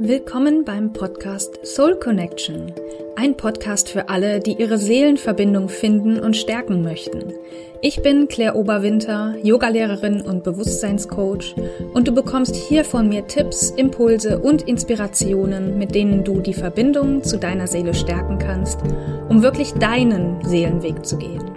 Willkommen 0.00 0.64
beim 0.64 0.92
Podcast 0.92 1.64
Soul 1.64 1.94
Connection. 1.94 2.72
Ein 3.14 3.36
Podcast 3.36 3.88
für 3.88 4.08
alle, 4.08 4.40
die 4.40 4.54
ihre 4.54 4.76
Seelenverbindung 4.76 5.68
finden 5.68 6.18
und 6.18 6.36
stärken 6.36 6.82
möchten. 6.82 7.32
Ich 7.80 8.02
bin 8.02 8.26
Claire 8.26 8.56
Oberwinter, 8.56 9.36
Yogalehrerin 9.40 10.20
und 10.20 10.42
Bewusstseinscoach 10.42 11.54
und 11.94 12.08
du 12.08 12.12
bekommst 12.12 12.56
hier 12.56 12.84
von 12.84 13.08
mir 13.08 13.28
Tipps, 13.28 13.70
Impulse 13.70 14.40
und 14.40 14.62
Inspirationen, 14.62 15.78
mit 15.78 15.94
denen 15.94 16.24
du 16.24 16.40
die 16.40 16.54
Verbindung 16.54 17.22
zu 17.22 17.38
deiner 17.38 17.68
Seele 17.68 17.94
stärken 17.94 18.38
kannst, 18.38 18.80
um 19.28 19.44
wirklich 19.44 19.74
deinen 19.74 20.44
Seelenweg 20.44 21.06
zu 21.06 21.18
gehen. 21.18 21.52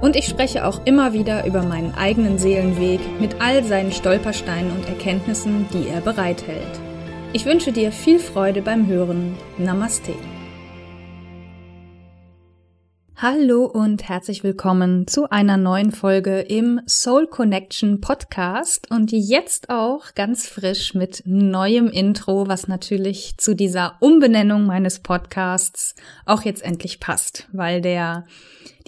Und 0.00 0.14
ich 0.14 0.26
spreche 0.26 0.64
auch 0.64 0.80
immer 0.84 1.12
wieder 1.12 1.44
über 1.44 1.64
meinen 1.64 1.92
eigenen 1.96 2.38
Seelenweg 2.38 3.00
mit 3.20 3.40
all 3.40 3.64
seinen 3.64 3.90
Stolpersteinen 3.90 4.70
und 4.70 4.88
Erkenntnissen, 4.88 5.66
die 5.72 5.88
er 5.88 6.02
bereithält. 6.02 6.83
Ich 7.34 7.46
wünsche 7.46 7.72
dir 7.72 7.90
viel 7.90 8.20
Freude 8.20 8.62
beim 8.62 8.86
Hören. 8.86 9.36
Namaste. 9.58 10.14
Hallo 13.16 13.64
und 13.66 14.08
herzlich 14.08 14.42
willkommen 14.42 15.06
zu 15.06 15.30
einer 15.30 15.56
neuen 15.56 15.92
Folge 15.92 16.40
im 16.40 16.80
Soul 16.88 17.28
Connection 17.28 18.00
Podcast 18.00 18.90
und 18.90 19.12
jetzt 19.12 19.70
auch 19.70 20.14
ganz 20.16 20.48
frisch 20.48 20.94
mit 20.94 21.22
neuem 21.24 21.86
Intro, 21.86 22.48
was 22.48 22.66
natürlich 22.66 23.36
zu 23.38 23.54
dieser 23.54 23.98
Umbenennung 24.00 24.66
meines 24.66 24.98
Podcasts 24.98 25.94
auch 26.26 26.42
jetzt 26.42 26.64
endlich 26.64 26.98
passt, 26.98 27.48
weil 27.52 27.80
der 27.80 28.24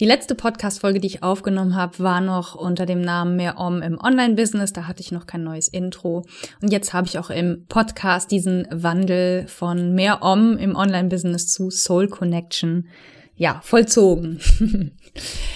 die 0.00 0.06
letzte 0.06 0.34
Podcast-Folge, 0.34 0.98
die 0.98 1.06
ich 1.06 1.22
aufgenommen 1.22 1.76
habe, 1.76 2.00
war 2.00 2.20
noch 2.20 2.56
unter 2.56 2.84
dem 2.84 3.00
Namen 3.00 3.36
Mehr 3.36 3.58
Om 3.58 3.80
im 3.80 3.98
Online-Business. 3.98 4.72
Da 4.72 4.88
hatte 4.88 5.00
ich 5.00 5.12
noch 5.12 5.26
kein 5.26 5.44
neues 5.44 5.68
Intro. 5.68 6.26
Und 6.60 6.72
jetzt 6.72 6.92
habe 6.92 7.06
ich 7.06 7.18
auch 7.18 7.30
im 7.30 7.64
Podcast 7.68 8.30
diesen 8.30 8.66
Wandel 8.70 9.46
von 9.46 9.94
Mehr 9.94 10.22
Om 10.22 10.58
im 10.58 10.74
Online-Business 10.76 11.50
zu 11.50 11.70
Soul 11.70 12.08
Connection, 12.08 12.88
ja, 13.36 13.60
vollzogen. 13.62 14.40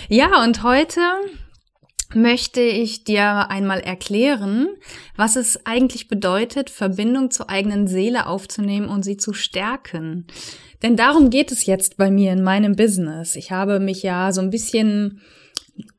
ja, 0.08 0.42
und 0.44 0.62
heute 0.62 1.00
möchte 2.14 2.60
ich 2.60 3.04
dir 3.04 3.50
einmal 3.50 3.80
erklären, 3.80 4.68
was 5.16 5.36
es 5.36 5.64
eigentlich 5.64 6.08
bedeutet, 6.08 6.70
Verbindung 6.70 7.30
zur 7.30 7.48
eigenen 7.48 7.86
Seele 7.86 8.26
aufzunehmen 8.26 8.88
und 8.88 9.04
sie 9.04 9.16
zu 9.16 9.32
stärken. 9.32 10.26
Denn 10.82 10.96
darum 10.96 11.30
geht 11.30 11.52
es 11.52 11.66
jetzt 11.66 11.96
bei 11.96 12.10
mir 12.10 12.32
in 12.32 12.42
meinem 12.42 12.74
Business. 12.74 13.36
Ich 13.36 13.52
habe 13.52 13.80
mich 13.80 14.02
ja 14.02 14.32
so 14.32 14.40
ein 14.40 14.50
bisschen 14.50 15.20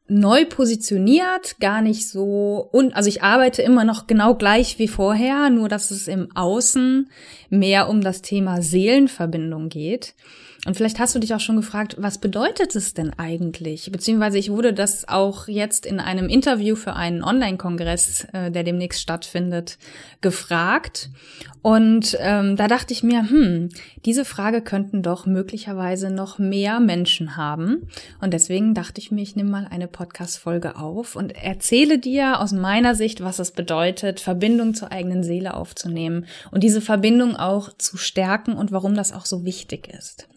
neu 0.07 0.43
positioniert, 0.45 1.59
gar 1.61 1.81
nicht 1.81 2.09
so 2.09 2.67
und 2.73 2.93
also 2.93 3.07
ich 3.07 3.23
arbeite 3.23 3.61
immer 3.61 3.85
noch 3.85 4.07
genau 4.07 4.35
gleich 4.35 4.77
wie 4.77 4.89
vorher, 4.89 5.49
nur 5.49 5.69
dass 5.69 5.89
es 5.89 6.09
im 6.09 6.35
Außen 6.35 7.09
mehr 7.49 7.87
um 7.87 8.01
das 8.01 8.21
Thema 8.21 8.61
Seelenverbindung 8.61 9.69
geht. 9.69 10.13
Und 10.67 10.77
vielleicht 10.77 10.99
hast 10.99 11.15
du 11.15 11.19
dich 11.19 11.33
auch 11.33 11.39
schon 11.39 11.55
gefragt, 11.55 11.95
was 11.97 12.19
bedeutet 12.19 12.75
es 12.75 12.93
denn 12.93 13.17
eigentlich? 13.17 13.91
Beziehungsweise 13.91 14.37
ich 14.37 14.51
wurde 14.51 14.73
das 14.73 15.07
auch 15.07 15.47
jetzt 15.47 15.87
in 15.87 15.99
einem 15.99 16.29
Interview 16.29 16.75
für 16.75 16.93
einen 16.93 17.23
Online-Kongress, 17.23 18.27
äh, 18.31 18.51
der 18.51 18.63
demnächst 18.63 19.01
stattfindet, 19.01 19.79
gefragt. 20.21 21.09
Und 21.63 22.15
ähm, 22.19 22.57
da 22.57 22.67
dachte 22.67 22.93
ich 22.93 23.01
mir, 23.01 23.27
hm, 23.27 23.69
diese 24.05 24.23
Frage 24.23 24.61
könnten 24.61 25.01
doch 25.01 25.25
möglicherweise 25.25 26.11
noch 26.11 26.37
mehr 26.37 26.79
Menschen 26.79 27.37
haben. 27.37 27.87
Und 28.19 28.31
deswegen 28.31 28.75
dachte 28.75 29.01
ich 29.01 29.09
mir, 29.09 29.23
ich 29.23 29.35
nehme 29.35 29.49
mal 29.49 29.67
eine 29.67 29.87
Podcast-Folge 29.87 30.75
auf 30.75 31.15
und 31.15 31.31
erzähle 31.31 31.97
dir 31.97 32.39
aus 32.39 32.51
meiner 32.51 32.93
Sicht, 32.93 33.23
was 33.23 33.39
es 33.39 33.49
bedeutet, 33.49 34.19
Verbindung 34.19 34.75
zur 34.75 34.91
eigenen 34.91 35.23
Seele 35.23 35.55
aufzunehmen 35.55 36.27
und 36.51 36.61
diese 36.63 36.81
Verbindung 36.81 37.35
auch 37.35 37.69
zu 37.79 37.97
stärken 37.97 38.53
und 38.53 38.71
warum 38.71 38.93
das 38.93 39.11
auch 39.11 39.25
so 39.25 39.43
wichtig 39.43 39.87
ist. 39.87 40.27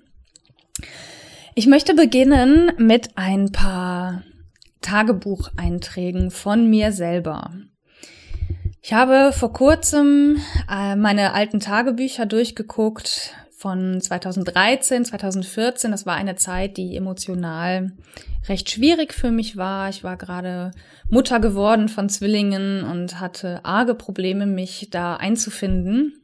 Ich 1.55 1.67
möchte 1.67 1.95
beginnen 1.95 2.73
mit 2.79 3.17
ein 3.17 3.53
paar 3.53 4.23
Tagebucheinträgen 4.81 6.31
von 6.31 6.69
mir 6.69 6.93
selber. 6.93 7.53
Ich 8.83 8.93
habe 8.93 9.33
vor 9.33 9.53
kurzem 9.53 10.39
äh, 10.71 10.95
meine 10.97 11.33
alten 11.33 11.61
Tagebücher 11.61 12.27
durchgeguckt 12.27 13.35
von 13.57 13.99
2013, 13.99 15.07
2014. 15.07 15.91
Das 15.91 16.05
war 16.05 16.17
eine 16.17 16.37
Zeit, 16.37 16.77
die 16.77 16.97
emotional 16.97 17.93
recht 18.47 18.69
schwierig 18.71 19.15
für 19.15 19.31
mich 19.31 19.57
war. 19.57 19.89
Ich 19.89 20.05
war 20.05 20.19
gerade 20.19 20.73
Mutter 21.09 21.41
geworden 21.41 21.89
von 21.89 22.11
Zwillingen 22.11 22.85
und 22.85 23.21
hatte 23.21 23.65
arge 23.65 23.95
Probleme, 23.95 24.45
mich 24.45 24.89
da 24.91 25.17
einzufinden. 25.17 26.21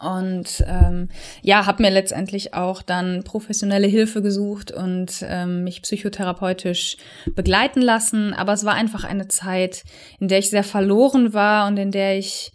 Und 0.00 0.64
ähm, 0.66 1.08
ja, 1.42 1.66
habe 1.66 1.82
mir 1.82 1.90
letztendlich 1.90 2.54
auch 2.54 2.82
dann 2.82 3.24
professionelle 3.24 3.86
Hilfe 3.86 4.22
gesucht 4.22 4.70
und 4.70 5.24
ähm, 5.26 5.64
mich 5.64 5.82
psychotherapeutisch 5.82 6.96
begleiten 7.34 7.80
lassen. 7.80 8.34
Aber 8.34 8.52
es 8.52 8.64
war 8.64 8.74
einfach 8.74 9.04
eine 9.04 9.28
Zeit, 9.28 9.84
in 10.20 10.28
der 10.28 10.38
ich 10.38 10.50
sehr 10.50 10.64
verloren 10.64 11.32
war 11.32 11.66
und 11.68 11.78
in 11.78 11.90
der 11.90 12.18
ich 12.18 12.52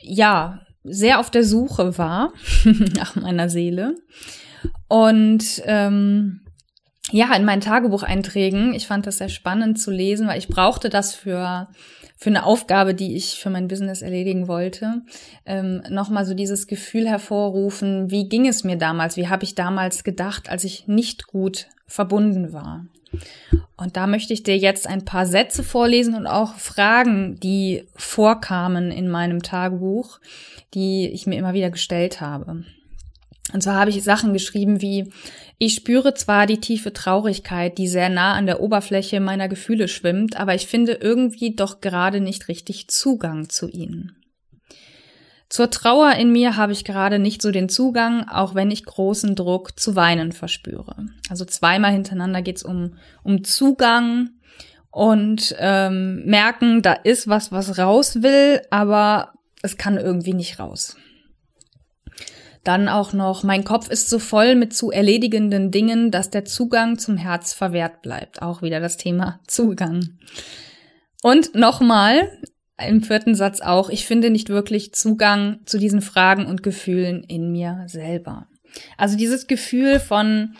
ja 0.00 0.60
sehr 0.84 1.18
auf 1.18 1.30
der 1.30 1.44
Suche 1.44 1.98
war 1.98 2.32
nach 2.96 3.16
meiner 3.16 3.48
Seele. 3.48 3.94
Und 4.88 5.62
ähm, 5.64 6.40
ja, 7.10 7.34
in 7.34 7.44
meinen 7.44 7.60
Tagebucheinträgen, 7.60 8.74
ich 8.74 8.86
fand 8.86 9.06
das 9.06 9.18
sehr 9.18 9.28
spannend 9.28 9.80
zu 9.80 9.90
lesen, 9.90 10.26
weil 10.26 10.38
ich 10.38 10.48
brauchte 10.48 10.88
das 10.88 11.14
für 11.14 11.68
für 12.16 12.30
eine 12.30 12.44
Aufgabe, 12.44 12.94
die 12.94 13.16
ich 13.16 13.38
für 13.38 13.50
mein 13.50 13.68
Business 13.68 14.02
erledigen 14.02 14.48
wollte, 14.48 15.02
ähm, 15.46 15.82
nochmal 15.90 16.24
so 16.24 16.34
dieses 16.34 16.66
Gefühl 16.66 17.08
hervorrufen, 17.08 18.10
wie 18.10 18.28
ging 18.28 18.46
es 18.46 18.64
mir 18.64 18.76
damals, 18.76 19.16
wie 19.16 19.28
habe 19.28 19.44
ich 19.44 19.54
damals 19.54 20.04
gedacht, 20.04 20.48
als 20.48 20.64
ich 20.64 20.86
nicht 20.86 21.26
gut 21.26 21.68
verbunden 21.86 22.52
war. 22.52 22.86
Und 23.76 23.96
da 23.96 24.06
möchte 24.06 24.32
ich 24.32 24.42
dir 24.42 24.56
jetzt 24.56 24.86
ein 24.86 25.04
paar 25.04 25.26
Sätze 25.26 25.62
vorlesen 25.62 26.14
und 26.14 26.26
auch 26.26 26.54
Fragen, 26.54 27.38
die 27.40 27.86
vorkamen 27.94 28.90
in 28.90 29.08
meinem 29.08 29.42
Tagebuch, 29.42 30.20
die 30.74 31.08
ich 31.08 31.26
mir 31.26 31.38
immer 31.38 31.54
wieder 31.54 31.70
gestellt 31.70 32.20
habe. 32.20 32.64
Und 33.52 33.62
zwar 33.62 33.76
habe 33.76 33.90
ich 33.90 34.02
Sachen 34.02 34.32
geschrieben 34.32 34.80
wie, 34.80 35.12
ich 35.58 35.74
spüre 35.74 36.14
zwar 36.14 36.46
die 36.46 36.60
tiefe 36.60 36.92
Traurigkeit, 36.92 37.78
die 37.78 37.88
sehr 37.88 38.08
nah 38.08 38.32
an 38.32 38.46
der 38.46 38.60
Oberfläche 38.60 39.20
meiner 39.20 39.48
Gefühle 39.48 39.86
schwimmt, 39.88 40.36
aber 40.36 40.54
ich 40.54 40.66
finde 40.66 40.92
irgendwie 40.94 41.54
doch 41.54 41.80
gerade 41.80 42.20
nicht 42.20 42.48
richtig 42.48 42.88
Zugang 42.88 43.48
zu 43.48 43.68
ihnen. 43.68 44.16
Zur 45.48 45.70
Trauer 45.70 46.14
in 46.14 46.32
mir 46.32 46.56
habe 46.56 46.72
ich 46.72 46.84
gerade 46.84 47.20
nicht 47.20 47.40
so 47.40 47.52
den 47.52 47.68
Zugang, 47.68 48.26
auch 48.28 48.56
wenn 48.56 48.70
ich 48.72 48.84
großen 48.84 49.36
Druck 49.36 49.78
zu 49.78 49.94
weinen 49.94 50.32
verspüre. 50.32 51.06
Also 51.28 51.44
zweimal 51.44 51.92
hintereinander 51.92 52.42
geht 52.42 52.56
es 52.56 52.64
um, 52.64 52.96
um 53.22 53.44
Zugang 53.44 54.30
und 54.90 55.54
ähm, 55.58 56.24
merken, 56.24 56.82
da 56.82 56.94
ist 56.94 57.28
was, 57.28 57.52
was 57.52 57.78
raus 57.78 58.22
will, 58.22 58.62
aber 58.70 59.34
es 59.62 59.76
kann 59.76 59.96
irgendwie 59.96 60.34
nicht 60.34 60.58
raus. 60.58 60.96
Dann 62.64 62.88
auch 62.88 63.12
noch, 63.12 63.42
mein 63.42 63.64
Kopf 63.64 63.88
ist 63.90 64.08
so 64.08 64.18
voll 64.18 64.54
mit 64.54 64.74
zu 64.74 64.90
erledigenden 64.90 65.70
Dingen, 65.70 66.10
dass 66.10 66.30
der 66.30 66.44
Zugang 66.44 66.98
zum 66.98 67.16
Herz 67.16 67.52
verwehrt 67.52 68.02
bleibt. 68.02 68.42
Auch 68.42 68.62
wieder 68.62 68.80
das 68.80 68.96
Thema 68.96 69.40
Zugang. 69.46 70.18
Und 71.22 71.54
nochmal, 71.54 72.30
im 72.78 73.02
vierten 73.02 73.34
Satz 73.34 73.60
auch, 73.60 73.90
ich 73.90 74.06
finde 74.06 74.30
nicht 74.30 74.48
wirklich 74.48 74.94
Zugang 74.94 75.60
zu 75.66 75.78
diesen 75.78 76.02
Fragen 76.02 76.46
und 76.46 76.62
Gefühlen 76.62 77.22
in 77.22 77.52
mir 77.52 77.84
selber. 77.86 78.48
Also 78.96 79.16
dieses 79.16 79.46
Gefühl 79.46 80.00
von 80.00 80.56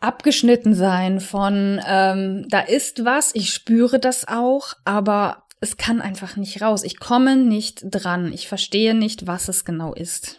abgeschnitten 0.00 0.74
sein, 0.74 1.20
von 1.20 1.80
ähm, 1.86 2.46
da 2.48 2.60
ist 2.60 3.04
was, 3.04 3.34
ich 3.34 3.52
spüre 3.52 3.98
das 3.98 4.26
auch, 4.26 4.74
aber 4.84 5.44
es 5.60 5.76
kann 5.76 6.00
einfach 6.00 6.36
nicht 6.36 6.62
raus. 6.62 6.84
Ich 6.84 7.00
komme 7.00 7.36
nicht 7.36 7.82
dran. 7.82 8.32
Ich 8.32 8.48
verstehe 8.48 8.94
nicht, 8.94 9.26
was 9.26 9.48
es 9.48 9.64
genau 9.64 9.92
ist. 9.92 10.38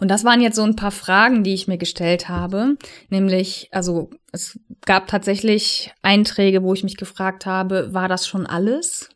Und 0.00 0.10
das 0.10 0.24
waren 0.24 0.40
jetzt 0.40 0.56
so 0.56 0.62
ein 0.62 0.76
paar 0.76 0.90
Fragen, 0.90 1.44
die 1.44 1.54
ich 1.54 1.68
mir 1.68 1.78
gestellt 1.78 2.28
habe. 2.28 2.76
Nämlich, 3.08 3.68
also 3.72 4.10
es 4.32 4.58
gab 4.84 5.06
tatsächlich 5.06 5.92
Einträge, 6.02 6.62
wo 6.62 6.74
ich 6.74 6.84
mich 6.84 6.96
gefragt 6.96 7.46
habe, 7.46 7.92
war 7.92 8.08
das 8.08 8.26
schon 8.26 8.46
alles? 8.46 9.08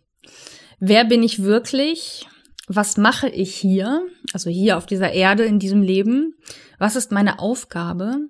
Wer 0.80 1.04
bin 1.04 1.22
ich 1.22 1.42
wirklich? 1.42 2.26
Was 2.68 2.96
mache 2.96 3.28
ich 3.28 3.54
hier? 3.54 4.02
Also 4.32 4.50
hier 4.50 4.76
auf 4.76 4.86
dieser 4.86 5.12
Erde, 5.12 5.44
in 5.44 5.58
diesem 5.58 5.82
Leben? 5.82 6.34
Was 6.78 6.96
ist 6.96 7.12
meine 7.12 7.38
Aufgabe? 7.38 8.28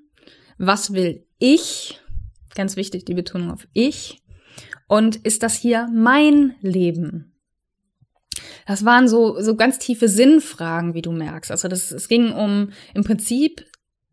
Was 0.58 0.92
will 0.92 1.26
ich? 1.38 2.00
Ganz 2.54 2.76
wichtig, 2.76 3.04
die 3.04 3.14
Betonung 3.14 3.50
auf 3.50 3.68
ich. 3.72 4.22
Und 4.86 5.16
ist 5.16 5.42
das 5.42 5.54
hier 5.54 5.88
mein 5.92 6.54
Leben? 6.60 7.37
Das 8.68 8.84
waren 8.84 9.08
so, 9.08 9.40
so 9.40 9.56
ganz 9.56 9.78
tiefe 9.78 10.08
Sinnfragen, 10.08 10.92
wie 10.92 11.00
du 11.00 11.10
merkst. 11.10 11.50
Also 11.50 11.68
das, 11.68 11.90
es 11.90 12.06
ging 12.06 12.32
um, 12.32 12.70
im 12.92 13.02
Prinzip 13.02 13.64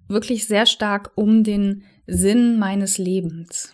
wirklich 0.07 0.47
sehr 0.47 0.65
stark 0.65 1.11
um 1.15 1.43
den 1.43 1.83
Sinn 2.07 2.57
meines 2.57 2.97
Lebens. 2.97 3.73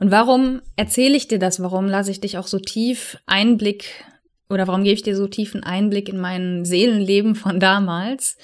Und 0.00 0.10
warum 0.10 0.62
erzähle 0.76 1.14
ich 1.14 1.28
dir 1.28 1.38
das? 1.38 1.60
Warum 1.62 1.86
lasse 1.86 2.10
ich 2.10 2.20
dich 2.20 2.38
auch 2.38 2.46
so 2.46 2.58
tief 2.58 3.18
Einblick 3.26 3.84
oder 4.48 4.66
warum 4.66 4.82
gebe 4.82 4.94
ich 4.94 5.02
dir 5.02 5.14
so 5.14 5.26
tiefen 5.26 5.62
Einblick 5.62 6.08
in 6.08 6.18
mein 6.18 6.64
Seelenleben 6.64 7.34
von 7.34 7.60
damals? 7.60 8.38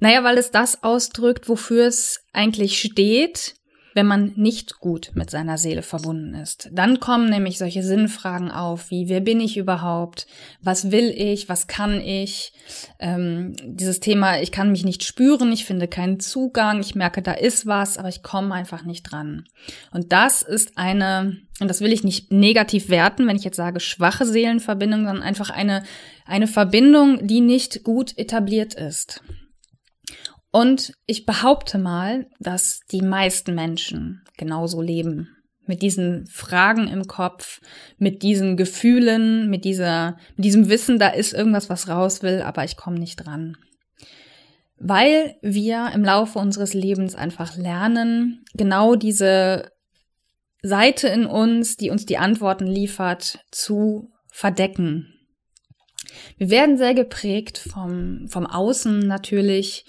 Naja, 0.00 0.24
weil 0.24 0.38
es 0.38 0.52
das 0.52 0.82
ausdrückt, 0.82 1.50
wofür 1.50 1.86
es 1.86 2.24
eigentlich 2.32 2.80
steht 2.80 3.56
wenn 3.94 4.06
man 4.06 4.32
nicht 4.36 4.80
gut 4.80 5.12
mit 5.14 5.30
seiner 5.30 5.56
Seele 5.56 5.82
verbunden 5.82 6.34
ist. 6.34 6.68
Dann 6.72 7.00
kommen 7.00 7.30
nämlich 7.30 7.58
solche 7.58 7.82
Sinnfragen 7.82 8.50
auf, 8.50 8.90
wie 8.90 9.08
wer 9.08 9.20
bin 9.20 9.40
ich 9.40 9.56
überhaupt? 9.56 10.26
Was 10.60 10.90
will 10.90 11.10
ich? 11.16 11.48
Was 11.48 11.68
kann 11.68 12.00
ich? 12.00 12.52
Ähm, 12.98 13.54
dieses 13.64 14.00
Thema, 14.00 14.40
ich 14.40 14.52
kann 14.52 14.72
mich 14.72 14.84
nicht 14.84 15.04
spüren, 15.04 15.52
ich 15.52 15.64
finde 15.64 15.86
keinen 15.86 16.18
Zugang, 16.20 16.80
ich 16.80 16.94
merke, 16.94 17.22
da 17.22 17.32
ist 17.32 17.66
was, 17.66 17.96
aber 17.96 18.08
ich 18.08 18.22
komme 18.22 18.52
einfach 18.52 18.84
nicht 18.84 19.04
dran. 19.04 19.44
Und 19.92 20.12
das 20.12 20.42
ist 20.42 20.76
eine, 20.76 21.36
und 21.60 21.68
das 21.68 21.80
will 21.80 21.92
ich 21.92 22.02
nicht 22.02 22.32
negativ 22.32 22.88
werten, 22.88 23.26
wenn 23.28 23.36
ich 23.36 23.44
jetzt 23.44 23.56
sage 23.56 23.78
schwache 23.78 24.26
Seelenverbindung, 24.26 25.04
sondern 25.04 25.22
einfach 25.22 25.50
eine, 25.50 25.84
eine 26.26 26.48
Verbindung, 26.48 27.26
die 27.26 27.40
nicht 27.40 27.84
gut 27.84 28.18
etabliert 28.18 28.74
ist. 28.74 29.22
Und 30.54 30.92
ich 31.06 31.26
behaupte 31.26 31.78
mal, 31.78 32.28
dass 32.38 32.78
die 32.92 33.02
meisten 33.02 33.56
Menschen 33.56 34.22
genauso 34.36 34.80
leben. 34.80 35.36
Mit 35.66 35.82
diesen 35.82 36.28
Fragen 36.28 36.86
im 36.86 37.08
Kopf, 37.08 37.60
mit 37.98 38.22
diesen 38.22 38.56
Gefühlen, 38.56 39.50
mit 39.50 39.64
dieser, 39.64 40.16
mit 40.36 40.44
diesem 40.44 40.68
Wissen, 40.68 41.00
da 41.00 41.08
ist 41.08 41.32
irgendwas, 41.32 41.70
was 41.70 41.88
raus 41.88 42.22
will, 42.22 42.40
aber 42.40 42.62
ich 42.62 42.76
komme 42.76 43.00
nicht 43.00 43.16
dran. 43.16 43.56
Weil 44.78 45.34
wir 45.42 45.90
im 45.92 46.04
Laufe 46.04 46.38
unseres 46.38 46.72
Lebens 46.72 47.16
einfach 47.16 47.56
lernen, 47.56 48.44
genau 48.54 48.94
diese 48.94 49.72
Seite 50.62 51.08
in 51.08 51.26
uns, 51.26 51.76
die 51.76 51.90
uns 51.90 52.06
die 52.06 52.18
Antworten 52.18 52.68
liefert, 52.68 53.40
zu 53.50 54.12
verdecken. 54.30 55.12
Wir 56.38 56.50
werden 56.50 56.78
sehr 56.78 56.94
geprägt 56.94 57.58
vom, 57.58 58.28
vom 58.28 58.46
Außen 58.46 59.00
natürlich, 59.00 59.84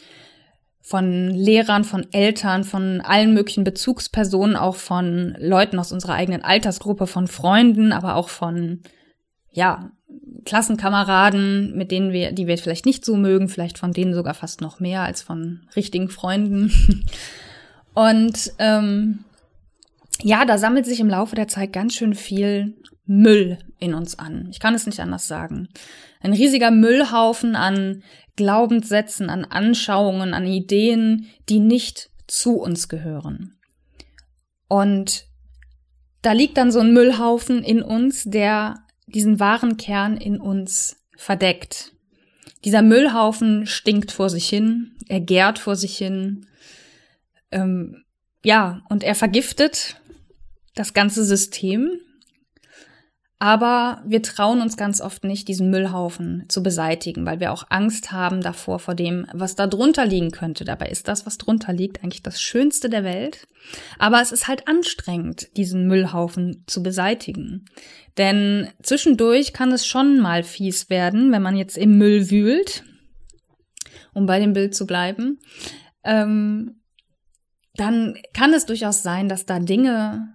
von 0.85 1.31
Lehrern, 1.31 1.83
von 1.83 2.05
Eltern, 2.13 2.63
von 2.63 3.01
allen 3.01 3.33
möglichen 3.33 3.63
Bezugspersonen, 3.63 4.55
auch 4.55 4.75
von 4.75 5.35
Leuten 5.39 5.79
aus 5.79 5.91
unserer 5.91 6.13
eigenen 6.13 6.43
Altersgruppe, 6.43 7.07
von 7.07 7.27
Freunden, 7.27 7.91
aber 7.91 8.13
auch 8.13 8.29
von, 8.29 8.81
ja, 9.51 9.89
Klassenkameraden, 10.45 11.75
mit 11.75 11.89
denen 11.89 12.11
wir, 12.11 12.33
die 12.33 12.45
wir 12.45 12.59
vielleicht 12.59 12.85
nicht 12.85 13.03
so 13.03 13.15
mögen, 13.15 13.49
vielleicht 13.49 13.79
von 13.79 13.93
denen 13.93 14.13
sogar 14.13 14.35
fast 14.35 14.61
noch 14.61 14.79
mehr 14.79 15.01
als 15.01 15.23
von 15.23 15.61
richtigen 15.75 16.09
Freunden. 16.09 16.71
Und 17.95 18.53
ähm, 18.59 19.23
ja, 20.21 20.45
da 20.45 20.59
sammelt 20.59 20.85
sich 20.85 20.99
im 20.99 21.09
Laufe 21.09 21.35
der 21.35 21.47
Zeit 21.47 21.73
ganz 21.73 21.95
schön 21.95 22.13
viel 22.13 22.75
Müll 23.07 23.57
in 23.79 23.93
uns 23.93 24.17
an. 24.17 24.47
Ich 24.51 24.59
kann 24.59 24.75
es 24.75 24.85
nicht 24.85 24.99
anders 24.99 25.27
sagen. 25.27 25.69
Ein 26.21 26.33
riesiger 26.33 26.71
Müllhaufen 26.71 27.55
an 27.55 28.03
Glaubenssätzen, 28.35 29.29
an 29.29 29.45
Anschauungen, 29.45 30.33
an 30.33 30.45
Ideen, 30.45 31.27
die 31.49 31.59
nicht 31.59 32.09
zu 32.27 32.57
uns 32.57 32.89
gehören. 32.89 33.57
Und 34.67 35.25
da 36.21 36.31
liegt 36.31 36.57
dann 36.57 36.71
so 36.71 36.79
ein 36.79 36.93
Müllhaufen 36.93 37.63
in 37.63 37.81
uns, 37.81 38.23
der 38.23 38.79
diesen 39.07 39.39
wahren 39.39 39.77
Kern 39.77 40.17
in 40.17 40.39
uns 40.39 40.97
verdeckt. 41.15 41.93
Dieser 42.63 42.81
Müllhaufen 42.81 43.67
stinkt 43.67 44.11
vor 44.11 44.29
sich 44.29 44.49
hin, 44.49 44.95
er 45.07 45.19
gärt 45.19 45.59
vor 45.59 45.75
sich 45.75 45.95
hin, 45.97 46.47
ähm, 47.51 48.03
ja, 48.43 48.81
und 48.89 49.03
er 49.03 49.15
vergiftet 49.15 50.01
das 50.73 50.93
ganze 50.93 51.23
System 51.23 51.99
aber 53.37 54.01
wir 54.05 54.21
trauen 54.21 54.61
uns 54.61 54.77
ganz 54.77 55.01
oft 55.01 55.25
nicht, 55.25 55.49
diesen 55.49 55.69
Müllhaufen 55.69 56.45
zu 56.47 56.63
beseitigen, 56.63 57.25
weil 57.25 57.41
wir 57.41 57.51
auch 57.51 57.65
Angst 57.69 58.13
haben 58.13 58.41
davor, 58.41 58.79
vor 58.79 58.95
dem, 58.95 59.27
was 59.33 59.55
da 59.55 59.67
drunter 59.67 60.05
liegen 60.05 60.31
könnte. 60.31 60.63
Dabei 60.63 60.87
ist 60.87 61.09
das, 61.09 61.25
was 61.25 61.37
drunter 61.37 61.73
liegt, 61.73 62.01
eigentlich 62.01 62.23
das 62.23 62.41
Schönste 62.41 62.89
der 62.89 63.03
Welt. 63.03 63.45
Aber 63.99 64.21
es 64.21 64.31
ist 64.31 64.47
halt 64.47 64.67
anstrengend, 64.69 65.55
diesen 65.57 65.87
Müllhaufen 65.87 66.63
zu 66.65 66.81
beseitigen. 66.81 67.65
Denn 68.17 68.69
zwischendurch 68.81 69.51
kann 69.51 69.73
es 69.73 69.85
schon 69.85 70.19
mal 70.19 70.43
fies 70.43 70.89
werden, 70.89 71.33
wenn 71.33 71.41
man 71.41 71.57
jetzt 71.57 71.77
im 71.77 71.97
Müll 71.97 72.29
wühlt, 72.29 72.85
um 74.13 74.25
bei 74.27 74.39
dem 74.39 74.53
Bild 74.53 74.73
zu 74.73 74.85
bleiben. 74.85 75.39
Ähm, 76.05 76.79
dann 77.75 78.15
kann 78.33 78.53
es 78.53 78.65
durchaus 78.65 79.03
sein, 79.03 79.27
dass 79.27 79.45
da 79.45 79.59
Dinge 79.59 80.34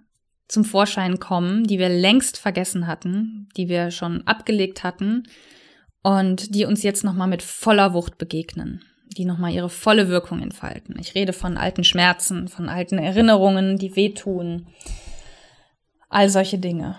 zum 0.51 0.65
Vorschein 0.65 1.19
kommen, 1.19 1.65
die 1.65 1.79
wir 1.79 1.89
längst 1.89 2.37
vergessen 2.37 2.87
hatten, 2.87 3.47
die 3.57 3.69
wir 3.69 3.91
schon 3.91 4.25
abgelegt 4.27 4.83
hatten 4.83 5.23
und 6.03 6.53
die 6.55 6.65
uns 6.65 6.83
jetzt 6.83 7.03
nochmal 7.03 7.27
mit 7.27 7.41
voller 7.41 7.93
Wucht 7.93 8.17
begegnen, 8.17 8.83
die 9.17 9.25
nochmal 9.25 9.53
ihre 9.53 9.69
volle 9.69 10.09
Wirkung 10.09 10.41
entfalten. 10.41 10.97
Ich 10.99 11.15
rede 11.15 11.33
von 11.33 11.57
alten 11.57 11.83
Schmerzen, 11.83 12.47
von 12.47 12.69
alten 12.69 12.97
Erinnerungen, 12.97 13.77
die 13.77 13.95
wehtun, 13.95 14.67
all 16.09 16.29
solche 16.29 16.57
Dinge. 16.57 16.97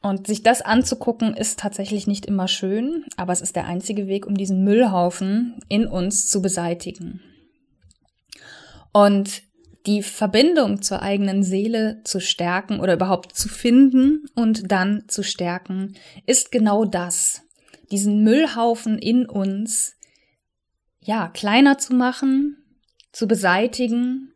Und 0.00 0.26
sich 0.26 0.42
das 0.42 0.62
anzugucken, 0.62 1.34
ist 1.34 1.60
tatsächlich 1.60 2.08
nicht 2.08 2.26
immer 2.26 2.48
schön, 2.48 3.04
aber 3.16 3.32
es 3.32 3.40
ist 3.40 3.54
der 3.54 3.66
einzige 3.66 4.08
Weg, 4.08 4.26
um 4.26 4.36
diesen 4.36 4.64
Müllhaufen 4.64 5.60
in 5.68 5.86
uns 5.86 6.28
zu 6.28 6.42
beseitigen. 6.42 7.20
Und 8.92 9.42
die 9.86 10.02
Verbindung 10.02 10.82
zur 10.82 11.02
eigenen 11.02 11.42
Seele 11.42 12.00
zu 12.04 12.20
stärken 12.20 12.80
oder 12.80 12.94
überhaupt 12.94 13.36
zu 13.36 13.48
finden 13.48 14.24
und 14.34 14.70
dann 14.70 15.04
zu 15.08 15.22
stärken, 15.22 15.94
ist 16.26 16.52
genau 16.52 16.84
das. 16.84 17.42
Diesen 17.90 18.22
Müllhaufen 18.22 18.98
in 18.98 19.26
uns, 19.26 19.96
ja, 21.00 21.28
kleiner 21.28 21.78
zu 21.78 21.94
machen, 21.94 22.56
zu 23.10 23.26
beseitigen, 23.26 24.32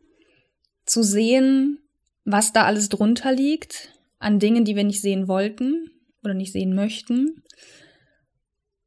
zu 0.85 1.01
sehen, 1.01 1.79
was 2.25 2.51
da 2.51 2.65
alles 2.65 2.89
drunter 2.89 3.31
liegt, 3.31 3.93
an 4.19 4.39
Dingen, 4.39 4.65
die 4.65 4.75
wir 4.75 4.83
nicht 4.83 5.01
sehen 5.01 5.27
wollten 5.27 5.91
oder 6.23 6.33
nicht 6.33 6.51
sehen 6.51 6.75
möchten. 6.75 7.43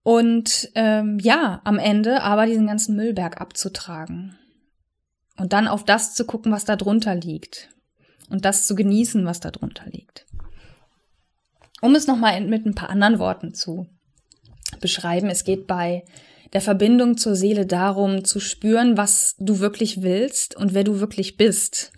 Und 0.03 0.71
ähm, 0.75 1.19
ja, 1.21 1.61
am 1.65 1.79
Ende 1.79 2.23
aber 2.23 2.47
diesen 2.47 2.67
ganzen 2.67 2.97
Müllberg 2.97 3.41
abzutragen. 3.41 4.39
Und 5.41 5.55
dann 5.55 5.69
auf 5.69 5.85
das 5.85 6.15
zu 6.15 6.27
gucken, 6.27 6.53
was 6.53 6.67
da 6.67 6.77
drunter 6.77 7.15
liegt. 7.15 7.71
Und 8.29 8.45
das 8.45 8.67
zu 8.67 8.75
genießen, 8.75 9.25
was 9.25 9.41
da 9.41 9.51
drunter 9.51 9.87
liegt. 9.87 10.27
Um 11.81 11.95
es 11.95 12.07
nochmal 12.07 12.39
mit 12.43 12.67
ein 12.67 12.75
paar 12.75 12.91
anderen 12.91 13.19
Worten 13.19 13.55
zu 13.55 13.87
beschreiben, 14.81 15.31
es 15.31 15.45
geht 15.45 15.67
bei 15.67 16.05
der 16.53 16.61
Verbindung 16.61 17.17
zur 17.17 17.37
Seele 17.37 17.65
darum, 17.65 18.23
zu 18.25 18.39
spüren, 18.39 18.99
was 18.99 19.35
du 19.39 19.61
wirklich 19.61 20.03
willst 20.03 20.57
und 20.57 20.75
wer 20.75 20.85
du 20.85 21.01
wirklich 21.01 21.39
bist. 21.39 21.93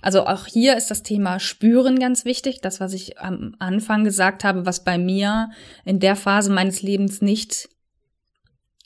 Also 0.00 0.26
auch 0.26 0.46
hier 0.46 0.76
ist 0.76 0.92
das 0.92 1.02
Thema 1.02 1.40
Spüren 1.40 1.98
ganz 1.98 2.24
wichtig. 2.24 2.60
Das, 2.60 2.78
was 2.78 2.92
ich 2.92 3.18
am 3.18 3.56
Anfang 3.58 4.04
gesagt 4.04 4.44
habe, 4.44 4.64
was 4.64 4.84
bei 4.84 4.96
mir 4.96 5.50
in 5.84 5.98
der 5.98 6.14
Phase 6.14 6.52
meines 6.52 6.82
Lebens 6.82 7.20
nicht 7.20 7.68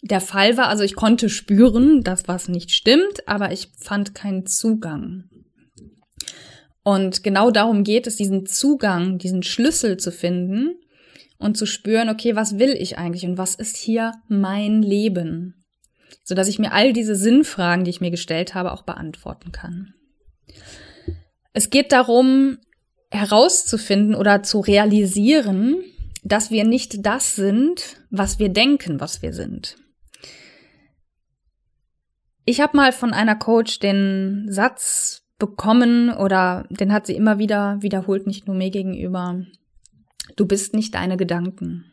der 0.04 0.20
Fall 0.20 0.56
war. 0.56 0.68
Also 0.68 0.84
ich 0.84 0.94
konnte 0.94 1.28
spüren, 1.28 2.02
dass 2.02 2.28
was 2.28 2.48
nicht 2.48 2.70
stimmt, 2.70 3.26
aber 3.26 3.52
ich 3.52 3.68
fand 3.80 4.14
keinen 4.14 4.46
Zugang. 4.46 5.24
Und 6.82 7.22
genau 7.22 7.50
darum 7.50 7.82
geht 7.82 8.06
es, 8.06 8.16
diesen 8.16 8.44
Zugang, 8.44 9.16
diesen 9.16 9.42
Schlüssel 9.42 9.96
zu 9.96 10.12
finden 10.12 10.76
und 11.38 11.56
zu 11.56 11.64
spüren, 11.64 12.10
okay, 12.10 12.36
was 12.36 12.58
will 12.58 12.76
ich 12.78 12.98
eigentlich 12.98 13.24
und 13.24 13.38
was 13.38 13.54
ist 13.54 13.78
hier 13.78 14.12
mein 14.28 14.82
Leben? 14.82 15.64
Sodass 16.22 16.48
ich 16.48 16.58
mir 16.58 16.72
all 16.72 16.92
diese 16.92 17.16
Sinnfragen, 17.16 17.84
die 17.84 17.90
ich 17.90 18.02
mir 18.02 18.10
gestellt 18.10 18.54
habe, 18.54 18.72
auch 18.72 18.82
beantworten 18.82 19.50
kann. 19.50 19.94
Es 21.54 21.70
geht 21.70 21.92
darum, 21.92 22.58
herauszufinden 23.10 24.14
oder 24.14 24.42
zu 24.42 24.60
realisieren, 24.60 25.82
dass 26.22 26.50
wir 26.50 26.64
nicht 26.64 27.06
das 27.06 27.36
sind, 27.36 27.96
was 28.10 28.38
wir 28.38 28.50
denken, 28.50 29.00
was 29.00 29.22
wir 29.22 29.32
sind. 29.32 29.76
Ich 32.44 32.60
habe 32.60 32.76
mal 32.76 32.92
von 32.92 33.12
einer 33.12 33.36
Coach 33.36 33.78
den 33.78 34.46
Satz 34.48 35.22
bekommen 35.38 36.10
oder 36.10 36.66
den 36.70 36.92
hat 36.92 37.06
sie 37.06 37.14
immer 37.14 37.38
wieder 37.38 37.78
wiederholt, 37.80 38.26
nicht 38.26 38.46
nur 38.46 38.56
mir 38.56 38.70
gegenüber. 38.70 39.44
Du 40.36 40.46
bist 40.46 40.74
nicht 40.74 40.94
deine 40.94 41.16
Gedanken. 41.16 41.90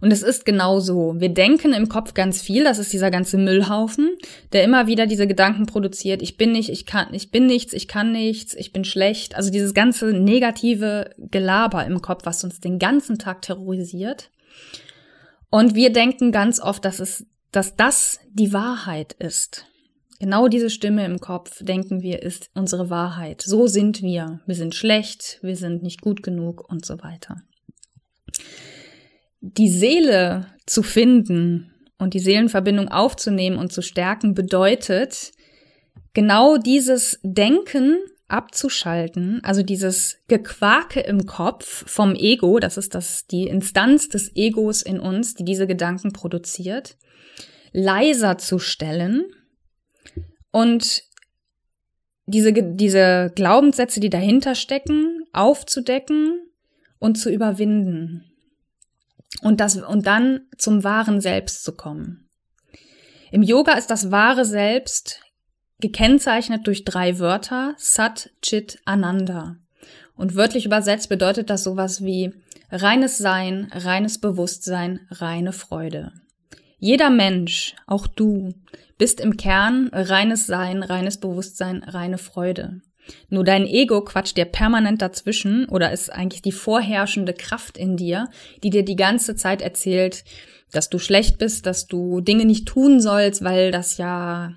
Und 0.00 0.12
es 0.12 0.22
ist 0.22 0.44
genau 0.44 0.78
so. 0.78 1.16
Wir 1.18 1.30
denken 1.30 1.72
im 1.72 1.88
Kopf 1.88 2.14
ganz 2.14 2.40
viel, 2.40 2.62
das 2.62 2.78
ist 2.78 2.92
dieser 2.92 3.10
ganze 3.10 3.36
Müllhaufen, 3.36 4.16
der 4.52 4.62
immer 4.62 4.86
wieder 4.86 5.06
diese 5.06 5.26
Gedanken 5.26 5.66
produziert. 5.66 6.22
Ich 6.22 6.36
bin 6.36 6.52
nicht, 6.52 6.70
ich 6.70 6.86
kann, 6.86 7.12
ich 7.12 7.30
bin 7.30 7.46
nichts, 7.46 7.72
ich 7.72 7.88
kann 7.88 8.12
nichts, 8.12 8.54
ich 8.54 8.72
bin 8.72 8.84
schlecht. 8.84 9.34
Also 9.34 9.50
dieses 9.50 9.74
ganze 9.74 10.12
negative 10.12 11.10
Gelaber 11.18 11.84
im 11.84 12.00
Kopf, 12.00 12.24
was 12.24 12.44
uns 12.44 12.60
den 12.60 12.78
ganzen 12.78 13.18
Tag 13.18 13.42
terrorisiert. 13.42 14.30
Und 15.50 15.74
wir 15.74 15.90
denken 15.92 16.30
ganz 16.30 16.60
oft, 16.60 16.84
dass 16.84 17.00
es 17.00 17.26
dass 17.52 17.76
das 17.76 18.20
die 18.32 18.52
Wahrheit 18.52 19.14
ist. 19.14 19.66
Genau 20.20 20.48
diese 20.48 20.70
Stimme 20.70 21.04
im 21.04 21.20
Kopf, 21.20 21.64
denken 21.64 22.02
wir, 22.02 22.22
ist 22.22 22.50
unsere 22.54 22.90
Wahrheit. 22.90 23.42
So 23.42 23.66
sind 23.68 24.02
wir. 24.02 24.40
Wir 24.46 24.54
sind 24.56 24.74
schlecht, 24.74 25.38
wir 25.42 25.56
sind 25.56 25.82
nicht 25.82 26.00
gut 26.00 26.22
genug 26.22 26.68
und 26.68 26.84
so 26.84 27.00
weiter. 27.02 27.42
die 29.40 29.68
Seele 29.68 30.46
zu 30.66 30.82
finden 30.82 31.72
und 31.98 32.14
die 32.14 32.20
Seelenverbindung 32.20 32.88
aufzunehmen 32.88 33.58
und 33.58 33.72
zu 33.72 33.82
stärken 33.82 34.34
bedeutet, 34.34 35.32
genau 36.12 36.56
dieses 36.58 37.18
Denken 37.22 37.98
abzuschalten, 38.28 39.40
also 39.42 39.62
dieses 39.62 40.18
Gequake 40.28 41.00
im 41.00 41.24
Kopf 41.26 41.88
vom 41.90 42.14
Ego, 42.14 42.58
das 42.58 42.76
ist 42.76 42.94
das, 42.94 43.26
die 43.26 43.44
Instanz 43.44 44.08
des 44.08 44.34
Egos 44.36 44.82
in 44.82 45.00
uns, 45.00 45.34
die 45.34 45.44
diese 45.44 45.66
Gedanken 45.66 46.12
produziert, 46.12 46.98
leiser 47.72 48.38
zu 48.38 48.58
stellen 48.58 49.24
und 50.50 51.02
diese, 52.26 52.52
diese 52.52 53.32
Glaubenssätze, 53.34 54.00
die 54.00 54.10
dahinter 54.10 54.54
stecken, 54.54 55.24
aufzudecken 55.32 56.40
und 56.98 57.16
zu 57.16 57.30
überwinden. 57.30 58.24
Und 59.42 59.60
das, 59.60 59.76
und 59.76 60.06
dann 60.06 60.40
zum 60.56 60.84
wahren 60.84 61.20
Selbst 61.20 61.64
zu 61.64 61.74
kommen. 61.74 62.28
Im 63.30 63.42
Yoga 63.42 63.72
ist 63.72 63.90
das 63.90 64.10
wahre 64.10 64.44
Selbst 64.44 65.20
gekennzeichnet 65.80 66.66
durch 66.66 66.84
drei 66.84 67.18
Wörter, 67.18 67.74
Sat, 67.76 68.30
Chit, 68.42 68.78
Ananda. 68.84 69.56
Und 70.16 70.34
wörtlich 70.34 70.66
übersetzt 70.66 71.08
bedeutet 71.08 71.50
das 71.50 71.62
sowas 71.62 72.02
wie 72.02 72.34
reines 72.70 73.18
Sein, 73.18 73.70
reines 73.72 74.18
Bewusstsein, 74.18 75.06
reine 75.10 75.52
Freude. 75.52 76.12
Jeder 76.78 77.10
Mensch, 77.10 77.74
auch 77.86 78.06
du, 78.06 78.54
bist 78.98 79.20
im 79.20 79.36
Kern 79.36 79.88
reines 79.92 80.46
Sein, 80.46 80.82
reines 80.82 81.18
Bewusstsein, 81.18 81.82
reine 81.82 82.18
Freude. 82.18 82.80
Nur 83.30 83.44
dein 83.44 83.66
Ego 83.66 84.02
quatscht 84.02 84.36
dir 84.36 84.44
permanent 84.44 85.02
dazwischen 85.02 85.66
oder 85.66 85.92
ist 85.92 86.12
eigentlich 86.12 86.42
die 86.42 86.52
vorherrschende 86.52 87.32
Kraft 87.32 87.78
in 87.78 87.96
dir, 87.96 88.28
die 88.62 88.70
dir 88.70 88.84
die 88.84 88.96
ganze 88.96 89.34
Zeit 89.34 89.62
erzählt, 89.62 90.24
dass 90.72 90.90
du 90.90 90.98
schlecht 90.98 91.38
bist, 91.38 91.66
dass 91.66 91.86
du 91.86 92.20
Dinge 92.20 92.44
nicht 92.44 92.66
tun 92.66 93.00
sollst, 93.00 93.42
weil 93.42 93.70
das 93.70 93.96
ja 93.96 94.52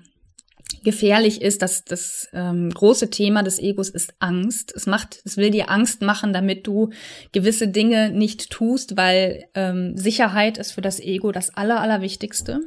gefährlich 0.84 1.42
ist, 1.42 1.62
dass 1.62 1.84
das 1.84 2.28
ähm, 2.32 2.70
große 2.70 3.10
Thema 3.10 3.42
des 3.42 3.58
Egos 3.58 3.88
ist 3.88 4.14
Angst. 4.18 4.72
Es 4.74 4.86
macht, 4.86 5.20
es 5.24 5.36
will 5.36 5.50
dir 5.50 5.70
Angst 5.70 6.02
machen, 6.02 6.32
damit 6.32 6.66
du 6.66 6.90
gewisse 7.32 7.68
Dinge 7.68 8.10
nicht 8.10 8.50
tust, 8.50 8.96
weil 8.96 9.44
ähm, 9.54 9.96
Sicherheit 9.96 10.58
ist 10.58 10.72
für 10.72 10.80
das 10.80 11.00
Ego 11.00 11.32
das 11.32 11.50
Aller, 11.56 11.80
Allerwichtigste. 11.80 12.60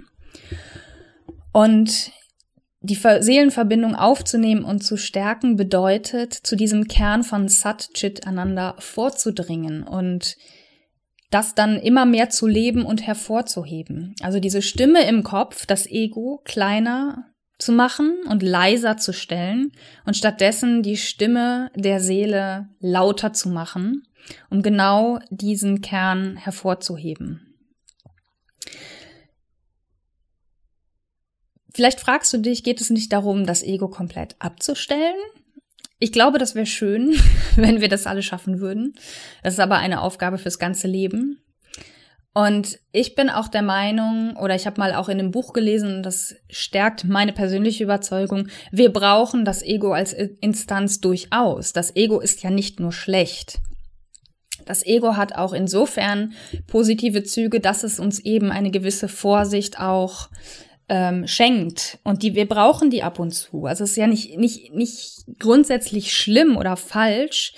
Und 1.51 2.11
die 2.81 2.95
Seelenverbindung 2.95 3.95
aufzunehmen 3.95 4.63
und 4.63 4.81
zu 4.81 4.97
stärken 4.97 5.55
bedeutet, 5.55 6.33
zu 6.33 6.55
diesem 6.55 6.87
Kern 6.87 7.23
von 7.23 7.47
Sat 7.47 7.93
Chit 7.93 8.27
Ananda 8.27 8.75
vorzudringen 8.77 9.83
und 9.83 10.37
das 11.31 11.55
dann 11.55 11.79
immer 11.79 12.05
mehr 12.05 12.29
zu 12.29 12.45
leben 12.45 12.85
und 12.85 13.05
hervorzuheben. 13.05 14.15
Also 14.21 14.39
diese 14.39 14.61
Stimme 14.61 15.07
im 15.07 15.23
Kopf, 15.23 15.65
das 15.65 15.87
Ego, 15.87 16.41
kleiner 16.45 17.25
zu 17.57 17.71
machen 17.71 18.17
und 18.29 18.43
leiser 18.43 18.97
zu 18.97 19.13
stellen 19.13 19.71
und 20.05 20.17
stattdessen 20.17 20.83
die 20.83 20.97
Stimme 20.97 21.71
der 21.75 21.99
Seele 21.99 22.69
lauter 22.79 23.33
zu 23.33 23.49
machen, 23.49 24.03
um 24.49 24.61
genau 24.61 25.19
diesen 25.29 25.81
Kern 25.81 26.35
hervorzuheben. 26.35 27.53
Vielleicht 31.73 31.99
fragst 31.99 32.31
du 32.31 32.37
dich, 32.37 32.63
geht 32.63 32.79
es 32.79 32.89
nicht 32.89 33.11
darum, 33.11 33.45
das 33.45 33.61
Ego 33.61 33.89
komplett 33.89 34.35
abzustellen? 34.39 35.15
Ich 35.99 36.11
glaube, 36.11 36.39
das 36.39 36.55
wäre 36.55 36.65
schön, 36.65 37.15
wenn 37.55 37.81
wir 37.81 37.89
das 37.89 38.07
alle 38.07 38.23
schaffen 38.23 38.59
würden. 38.59 38.95
Das 39.43 39.55
ist 39.55 39.59
aber 39.59 39.77
eine 39.77 40.01
Aufgabe 40.01 40.37
fürs 40.37 40.59
ganze 40.59 40.87
Leben. 40.87 41.41
Und 42.37 42.79
ich 42.91 43.15
bin 43.15 43.29
auch 43.29 43.47
der 43.47 43.61
Meinung, 43.61 44.35
oder 44.35 44.55
ich 44.55 44.65
habe 44.65 44.77
mal 44.81 44.93
auch 44.93 45.07
in 45.07 45.19
einem 45.19 45.31
Buch 45.31 45.53
gelesen, 45.53 46.03
das 46.03 46.35
stärkt 46.49 47.05
meine 47.05 47.31
persönliche 47.31 47.85
Überzeugung, 47.85 48.49
wir 48.73 48.91
brauchen 48.91 49.45
das 49.45 49.63
Ego 49.63 49.93
als 49.93 50.11
Instanz 50.11 50.99
durchaus. 50.99 51.71
Das 51.71 51.95
Ego 51.95 52.19
ist 52.19 52.43
ja 52.43 52.49
nicht 52.49 52.81
nur 52.81 52.91
schlecht. 52.91 53.59
Das 54.65 54.85
Ego 54.85 55.15
hat 55.15 55.33
auch 55.33 55.53
insofern 55.53 56.33
positive 56.67 57.23
Züge, 57.23 57.61
dass 57.61 57.83
es 57.83 58.01
uns 58.01 58.19
eben 58.19 58.51
eine 58.51 58.69
gewisse 58.69 59.07
Vorsicht 59.07 59.79
auch 59.79 60.27
ähm, 60.89 61.27
schenkt. 61.27 61.99
Und 62.03 62.21
die, 62.21 62.35
wir 62.35 62.49
brauchen 62.49 62.89
die 62.89 63.01
ab 63.01 63.17
und 63.17 63.31
zu. 63.31 63.65
Also 63.65 63.85
es 63.85 63.91
ist 63.91 63.97
ja 63.97 64.07
nicht, 64.07 64.37
nicht, 64.37 64.73
nicht 64.73 65.23
grundsätzlich 65.39 66.11
schlimm 66.11 66.57
oder 66.57 66.75
falsch, 66.75 67.53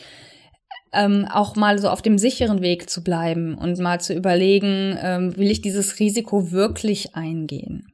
ähm, 0.97 1.25
auch 1.29 1.55
mal 1.55 1.79
so 1.79 1.89
auf 1.89 2.01
dem 2.01 2.17
sicheren 2.17 2.61
Weg 2.61 2.89
zu 2.89 3.03
bleiben 3.03 3.55
und 3.55 3.79
mal 3.79 4.01
zu 4.01 4.13
überlegen, 4.13 4.97
ähm, 5.01 5.37
will 5.37 5.51
ich 5.51 5.61
dieses 5.61 5.99
Risiko 5.99 6.51
wirklich 6.51 7.15
eingehen? 7.15 7.93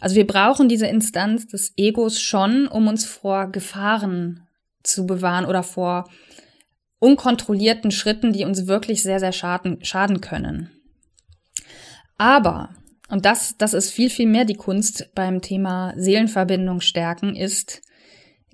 Also 0.00 0.16
wir 0.16 0.26
brauchen 0.26 0.68
diese 0.68 0.86
Instanz 0.86 1.48
des 1.48 1.72
Egos 1.76 2.20
schon, 2.20 2.68
um 2.68 2.86
uns 2.86 3.04
vor 3.04 3.50
Gefahren 3.50 4.46
zu 4.82 5.06
bewahren 5.06 5.44
oder 5.44 5.62
vor 5.62 6.08
unkontrollierten 6.98 7.90
Schritten, 7.90 8.32
die 8.32 8.44
uns 8.44 8.66
wirklich 8.66 9.02
sehr, 9.02 9.20
sehr 9.20 9.32
schaden, 9.32 9.84
schaden 9.84 10.20
können. 10.20 10.70
Aber, 12.18 12.70
und 13.08 13.24
das, 13.24 13.56
das 13.58 13.74
ist 13.74 13.90
viel, 13.90 14.08
viel 14.08 14.26
mehr 14.26 14.44
die 14.44 14.54
Kunst 14.54 15.10
beim 15.14 15.42
Thema 15.42 15.92
Seelenverbindung 15.96 16.80
stärken, 16.80 17.36
ist, 17.36 17.82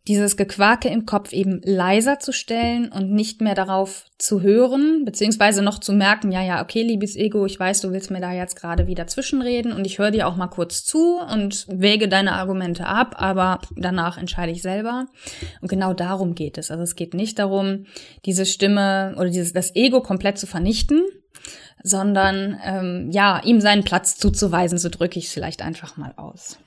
dieses 0.08 0.36
Gequake 0.36 0.88
im 0.88 1.06
Kopf 1.06 1.32
eben 1.32 1.60
leiser 1.64 2.18
zu 2.18 2.32
stellen 2.32 2.90
und 2.90 3.12
nicht 3.12 3.40
mehr 3.40 3.54
darauf 3.54 4.06
zu 4.18 4.42
hören, 4.42 5.04
beziehungsweise 5.04 5.62
noch 5.62 5.78
zu 5.78 5.92
merken, 5.92 6.32
ja, 6.32 6.42
ja, 6.42 6.62
okay, 6.62 6.82
liebes 6.82 7.14
Ego, 7.14 7.46
ich 7.46 7.58
weiß, 7.58 7.82
du 7.82 7.92
willst 7.92 8.10
mir 8.10 8.20
da 8.20 8.32
jetzt 8.32 8.56
gerade 8.56 8.88
wieder 8.88 9.06
zwischenreden 9.06 9.72
und 9.72 9.84
ich 9.84 9.98
höre 9.98 10.10
dir 10.10 10.26
auch 10.26 10.36
mal 10.36 10.48
kurz 10.48 10.84
zu 10.84 11.18
und 11.18 11.66
wäge 11.68 12.08
deine 12.08 12.32
Argumente 12.32 12.86
ab, 12.86 13.14
aber 13.18 13.60
danach 13.76 14.18
entscheide 14.18 14.50
ich 14.50 14.62
selber. 14.62 15.06
Und 15.60 15.68
genau 15.68 15.94
darum 15.94 16.34
geht 16.34 16.58
es. 16.58 16.72
Also 16.72 16.82
es 16.82 16.96
geht 16.96 17.14
nicht 17.14 17.38
darum, 17.38 17.86
diese 18.26 18.44
Stimme 18.44 19.14
oder 19.16 19.30
dieses, 19.30 19.52
das 19.52 19.74
Ego 19.76 20.00
komplett 20.00 20.36
zu 20.36 20.48
vernichten, 20.48 21.02
sondern 21.84 22.58
ähm, 22.64 23.10
ja, 23.12 23.40
ihm 23.44 23.60
seinen 23.60 23.84
Platz 23.84 24.16
zuzuweisen, 24.16 24.78
so 24.78 24.88
drücke 24.88 25.20
ich 25.20 25.26
es 25.26 25.32
vielleicht 25.32 25.62
einfach 25.62 25.96
mal 25.96 26.12
aus. 26.16 26.58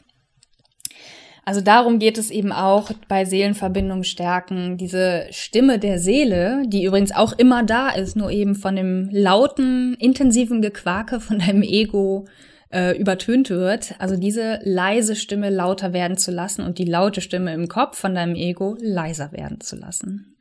Also 1.47 1.61
darum 1.61 1.99
geht 1.99 2.17
es 2.17 2.31
eben 2.31 2.51
auch 2.51 2.89
bei 3.07 3.23
Seelenverbindung 3.23 4.03
stärken, 4.03 4.77
diese 4.77 5.27
Stimme 5.29 5.77
der 5.77 5.99
Seele, 5.99 6.63
die 6.65 6.83
übrigens 6.83 7.11
auch 7.11 7.33
immer 7.33 7.63
da 7.63 7.89
ist, 7.89 8.15
nur 8.15 8.31
eben 8.31 8.55
von 8.55 8.75
dem 8.75 9.09
lauten, 9.11 9.93
intensiven 9.99 10.63
Gequake 10.63 11.19
von 11.19 11.37
deinem 11.37 11.61
Ego 11.61 12.25
äh, 12.73 12.97
übertönt 12.97 13.51
wird. 13.51 13.93
Also 13.99 14.17
diese 14.17 14.59
leise 14.63 15.15
Stimme 15.15 15.51
lauter 15.51 15.93
werden 15.93 16.17
zu 16.17 16.31
lassen 16.31 16.63
und 16.63 16.79
die 16.79 16.85
laute 16.85 17.21
Stimme 17.21 17.53
im 17.53 17.67
Kopf 17.67 17.99
von 17.99 18.15
deinem 18.15 18.33
Ego 18.33 18.75
leiser 18.81 19.31
werden 19.31 19.61
zu 19.61 19.75
lassen. 19.75 20.35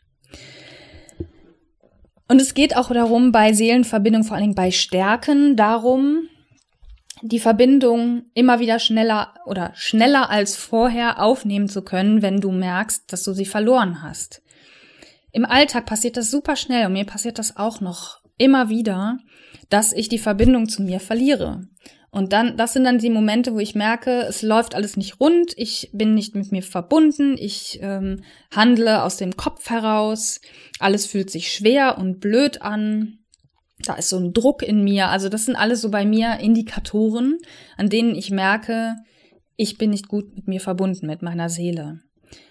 Und 2.29 2.41
es 2.41 2.55
geht 2.55 2.77
auch 2.79 2.91
darum, 2.91 3.31
bei 3.31 3.53
Seelenverbindung, 3.53 4.25
vor 4.25 4.37
allen 4.37 4.45
Dingen 4.45 4.55
bei 4.55 4.71
Stärken, 4.71 5.57
darum, 5.57 6.29
die 7.27 7.41
Verbindung 7.41 8.25
immer 8.35 8.61
wieder 8.61 8.79
schneller 8.79 9.33
oder 9.47 9.73
schneller 9.75 10.29
als 10.29 10.57
vorher 10.57 11.23
aufnehmen 11.23 11.71
zu 11.71 11.81
können, 11.81 12.21
wenn 12.21 12.43
du 12.43 12.51
merkst, 12.51 13.11
dass 13.11 13.23
du 13.23 13.33
sie 13.33 13.47
verloren 13.47 14.03
hast. 14.03 14.43
Im 15.33 15.47
Alltag 15.47 15.87
passiert 15.87 16.19
das 16.19 16.31
super 16.31 16.55
schnell 16.55 16.85
und 16.85 16.93
mir 16.93 17.07
passiert 17.07 17.39
das 17.39 17.57
auch 17.57 17.81
noch 17.81 18.21
immer 18.37 18.69
wieder, 18.69 19.21
dass 19.71 19.95
ich 19.95 20.11
die 20.11 20.19
Verbindung 20.19 20.69
zu 20.69 20.83
mir 20.83 21.01
verliere. 21.01 21.67
Und 22.11 22.35
dann, 22.35 22.59
das 22.59 22.75
sind 22.75 22.85
dann 22.85 22.99
die 22.99 23.09
Momente, 23.09 23.55
wo 23.55 23.59
ich 23.59 23.75
merke, 23.75 24.21
es 24.29 24.43
läuft 24.43 24.75
alles 24.75 24.99
nicht 24.99 25.19
rund, 25.19 25.55
ich 25.57 25.91
bin 25.95 26.13
nicht 26.13 26.35
mit 26.35 26.53
mir 26.53 26.63
verbunden, 26.63 27.37
ich 27.39 27.79
ähm, 27.81 28.23
handle 28.55 29.03
aus 29.03 29.17
dem 29.17 29.35
Kopf 29.35 29.71
heraus, 29.71 30.43
alles 30.79 31.07
fühlt 31.07 31.31
sich 31.31 31.51
schwer 31.51 31.97
und 31.97 32.21
blöd 32.21 32.61
an 32.61 33.24
da 33.85 33.95
ist 33.95 34.09
so 34.09 34.19
ein 34.19 34.33
Druck 34.33 34.63
in 34.63 34.85
mir. 34.85 35.09
Also 35.09 35.29
das 35.29 35.47
sind 35.47 35.57
alles 35.57 35.81
so 35.81 35.91
bei 35.91 36.05
mir 36.05 36.39
Indikatoren, 36.41 37.39
an 37.77 37.89
denen 37.89 38.15
ich 38.15 38.31
merke, 38.31 38.97
ich 39.57 39.79
bin 39.79 39.91
nicht 39.91 40.09
gut 40.09 40.35
mit 40.35 40.49
mir 40.49 40.61
verbunden, 40.61 41.07
mit 41.07 41.23
meiner 41.23 41.49
Seele. 41.49 42.01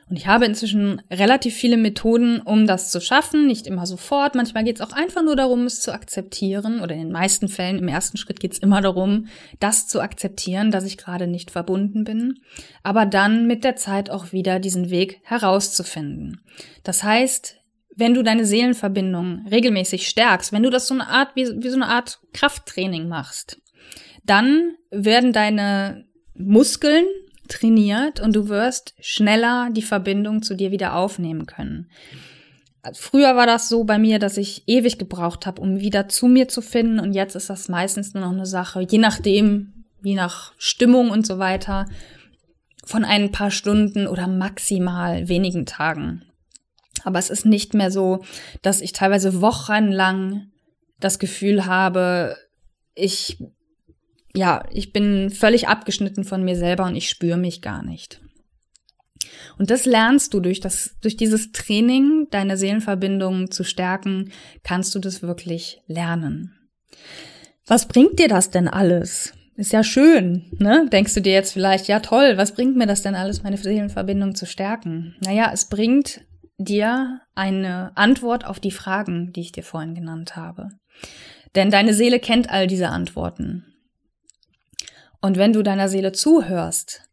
Und 0.10 0.18
ich 0.18 0.28
habe 0.28 0.46
inzwischen 0.46 1.02
relativ 1.10 1.56
viele 1.56 1.78
Methoden, 1.78 2.42
um 2.42 2.68
das 2.68 2.92
zu 2.92 3.00
schaffen. 3.02 3.48
Nicht 3.48 3.68
immer 3.68 3.86
sofort. 3.86 4.36
Manchmal 4.36 4.64
geht 4.64 4.76
es 4.76 4.82
auch 4.82 4.92
einfach 4.92 5.24
nur 5.24 5.36
darum, 5.36 5.66
es 5.66 5.80
zu 5.80 5.94
akzeptieren. 5.94 6.82
Oder 6.82 6.94
in 6.94 7.02
den 7.02 7.12
meisten 7.12 7.48
Fällen, 7.48 7.80
im 7.80 7.88
ersten 7.88 8.18
Schritt 8.18 8.40
geht 8.40 8.54
es 8.54 8.60
immer 8.60 8.82
darum, 8.82 9.28
das 9.60 9.88
zu 9.88 10.02
akzeptieren, 10.02 10.72
dass 10.72 10.86
ich 10.86 10.98
gerade 10.98 11.26
nicht 11.26 11.52
verbunden 11.52 12.04
bin. 12.04 12.40
Aber 12.84 13.06
dann 13.06 13.48
mit 13.48 13.64
der 13.64 13.76
Zeit 13.76 14.10
auch 14.10 14.32
wieder 14.34 14.60
diesen 14.60 14.90
Weg 14.90 15.22
herauszufinden. 15.24 16.42
Das 16.84 17.04
heißt, 17.04 17.63
wenn 17.96 18.14
du 18.14 18.24
deine 18.24 18.46
Seelenverbindung 18.46 19.46
regelmäßig 19.50 20.08
stärkst, 20.08 20.52
wenn 20.52 20.64
du 20.64 20.70
das 20.70 20.88
so 20.88 20.94
eine 20.94 21.08
Art, 21.08 21.36
wie, 21.36 21.48
wie 21.64 21.70
so 21.70 21.76
eine 21.76 21.88
Art 21.88 22.20
Krafttraining 22.34 23.08
machst, 23.08 23.62
dann 24.26 24.76
werden 24.90 25.34
deine 25.34 26.06
Muskeln 26.36 27.06
trainiert 27.48 28.20
und 28.20 28.36
du 28.36 28.48
wirst 28.50 28.96
schneller 29.00 29.70
die 29.72 29.82
Verbindung 29.82 30.42
zu 30.42 30.56
dir 30.56 30.72
wieder 30.72 30.96
aufnehmen 30.96 31.46
können. 31.46 31.90
früher 32.94 33.36
war 33.36 33.46
das 33.46 33.70
so 33.70 33.84
bei 33.84 33.98
mir, 33.98 34.20
dass 34.20 34.38
ich 34.38 34.64
ewig 34.68 34.98
gebraucht 34.98 35.46
habe, 35.46 35.62
um 35.62 35.80
wieder 35.80 36.10
zu 36.10 36.28
mir 36.28 36.48
zu 36.48 36.62
finden. 36.62 37.00
Und 37.00 37.14
jetzt 37.14 37.36
ist 37.36 37.50
das 37.50 37.70
meistens 37.70 38.14
nur 38.14 38.24
noch 38.24 38.32
eine 38.32 38.46
Sache, 38.46 38.86
je 38.90 38.98
nachdem, 38.98 39.86
je 40.02 40.16
nach 40.16 40.54
Stimmung 40.58 41.10
und 41.10 41.26
so 41.26 41.38
weiter, 41.38 41.86
von 42.86 43.06
ein 43.06 43.32
paar 43.32 43.52
Stunden 43.52 44.08
oder 44.08 44.28
maximal 44.28 45.30
wenigen 45.30 45.66
Tagen. 45.66 46.26
Aber 47.04 47.20
es 47.20 47.30
ist 47.30 47.46
nicht 47.46 47.74
mehr 47.74 47.92
so, 47.92 48.24
dass 48.62 48.82
ich 48.82 48.94
teilweise 48.94 49.42
wochenlang 49.42 50.52
das 51.00 51.20
Gefühl 51.20 51.66
habe, 51.66 52.38
ich, 52.96 53.38
ja, 54.34 54.64
ich 54.72 54.94
bin 54.94 55.30
völlig 55.30 55.68
abgeschnitten 55.68 56.24
von 56.24 56.44
mir 56.44 56.56
selber 56.56 56.86
und 56.86 56.96
ich 56.96 57.10
spüre 57.10 57.38
mich 57.38 57.62
gar 57.62 57.84
nicht. 57.84 58.22
Und 59.58 59.70
das 59.70 59.86
lernst 59.86 60.34
du 60.34 60.40
durch 60.40 60.60
das, 60.60 60.96
durch 61.02 61.18
dieses 61.18 61.52
Training, 61.52 62.28
deine 62.32 62.58
Seelenverbindung 62.58 63.52
zu 63.52 63.64
stärken, 63.64 64.32
kannst 64.64 64.96
du 64.96 65.00
das 65.00 65.22
wirklich 65.22 65.82
lernen. 65.88 66.56
Was 67.66 67.88
bringt 67.88 68.20
dir 68.20 68.28
das 68.28 68.50
denn 68.50 68.68
alles? 68.68 69.34
Ist 69.56 69.72
ja 69.72 69.84
schön, 69.84 70.46
ne? 70.58 70.88
Denkst 70.92 71.14
du 71.14 71.22
dir 71.22 71.34
jetzt 71.34 71.54
vielleicht, 71.54 71.88
ja 71.88 72.00
toll, 72.00 72.38
was 72.38 72.54
bringt 72.54 72.76
mir 72.76 72.88
das 72.88 73.04
denn 73.04 73.16
alles, 73.16 73.44
meine 73.44 73.58
Seelenverbindung 73.58 74.34
zu 74.34 74.46
stärken? 74.48 75.16
Naja, 75.24 75.52
es 75.54 75.66
bringt 75.66 76.22
dir 76.64 77.22
eine 77.36 77.92
Antwort 77.96 78.46
auf 78.46 78.60
die 78.60 78.72
Fragen, 78.72 79.34
die 79.34 79.42
ich 79.42 79.52
dir 79.52 79.64
vorhin 79.64 79.96
genannt 79.96 80.36
habe. 80.36 80.70
Denn 81.56 81.70
deine 81.70 81.94
Seele 81.94 82.20
kennt 82.20 82.50
all 82.50 82.68
diese 82.68 82.90
Antworten. 82.90 83.66
Und 85.22 85.38
wenn 85.38 85.54
du 85.54 85.64
deiner 85.64 85.90
Seele 85.90 86.12
zuhörst, 86.12 87.10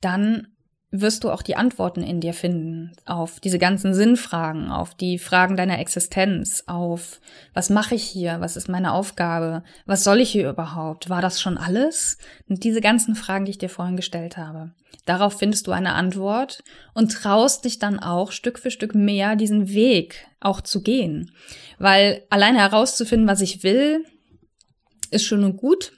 dann 0.00 0.51
wirst 0.92 1.24
du 1.24 1.30
auch 1.30 1.40
die 1.40 1.56
Antworten 1.56 2.02
in 2.02 2.20
dir 2.20 2.34
finden 2.34 2.92
auf 3.06 3.40
diese 3.40 3.58
ganzen 3.58 3.94
Sinnfragen, 3.94 4.70
auf 4.70 4.94
die 4.94 5.18
Fragen 5.18 5.56
deiner 5.56 5.78
Existenz, 5.78 6.64
auf 6.66 7.20
was 7.54 7.70
mache 7.70 7.94
ich 7.94 8.04
hier, 8.04 8.36
was 8.40 8.56
ist 8.56 8.68
meine 8.68 8.92
Aufgabe, 8.92 9.64
was 9.86 10.04
soll 10.04 10.20
ich 10.20 10.30
hier 10.30 10.50
überhaupt, 10.50 11.08
war 11.08 11.22
das 11.22 11.40
schon 11.40 11.56
alles? 11.56 12.18
Und 12.46 12.62
diese 12.62 12.82
ganzen 12.82 13.14
Fragen, 13.14 13.46
die 13.46 13.52
ich 13.52 13.58
dir 13.58 13.70
vorhin 13.70 13.96
gestellt 13.96 14.36
habe. 14.36 14.72
Darauf 15.06 15.38
findest 15.38 15.66
du 15.66 15.72
eine 15.72 15.94
Antwort 15.94 16.62
und 16.92 17.10
traust 17.10 17.64
dich 17.64 17.78
dann 17.78 17.98
auch 17.98 18.30
Stück 18.30 18.58
für 18.58 18.70
Stück 18.70 18.94
mehr 18.94 19.34
diesen 19.34 19.70
Weg 19.70 20.26
auch 20.40 20.60
zu 20.60 20.82
gehen. 20.82 21.32
Weil 21.78 22.22
alleine 22.28 22.58
herauszufinden, 22.58 23.26
was 23.26 23.40
ich 23.40 23.62
will, 23.62 24.04
ist 25.10 25.24
schon 25.24 25.42
und 25.42 25.56
gut, 25.56 25.92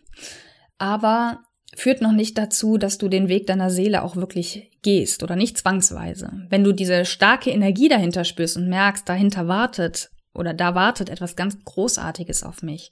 aber 0.79 1.41
führt 1.77 2.01
noch 2.01 2.13
nicht 2.13 2.39
dazu, 2.39 2.79
dass 2.79 2.99
du 2.99 3.09
den 3.09 3.29
Weg 3.29 3.47
deiner 3.47 3.71
Seele 3.71 4.03
auch 4.03 4.17
wirklich 4.17 4.71
gehst 4.83 5.23
oder 5.23 5.37
nicht 5.37 5.59
zwangsweise. 5.59 6.31
Wenn 6.49 6.65
du 6.65 6.73
diese 6.73 7.05
starke 7.05 7.51
Energie 7.51 7.89
dahinter 7.89 8.25
spürst 8.25 8.57
und 8.57 8.69
merkst, 8.69 9.09
dahinter 9.09 9.49
wartet 9.49 10.11
oder 10.35 10.53
da 10.53 10.75
wartet 10.75 11.11
etwas 11.11 11.37
ganz 11.37 11.65
Großartiges 11.65 12.43
auf 12.43 12.63
mich, 12.63 12.91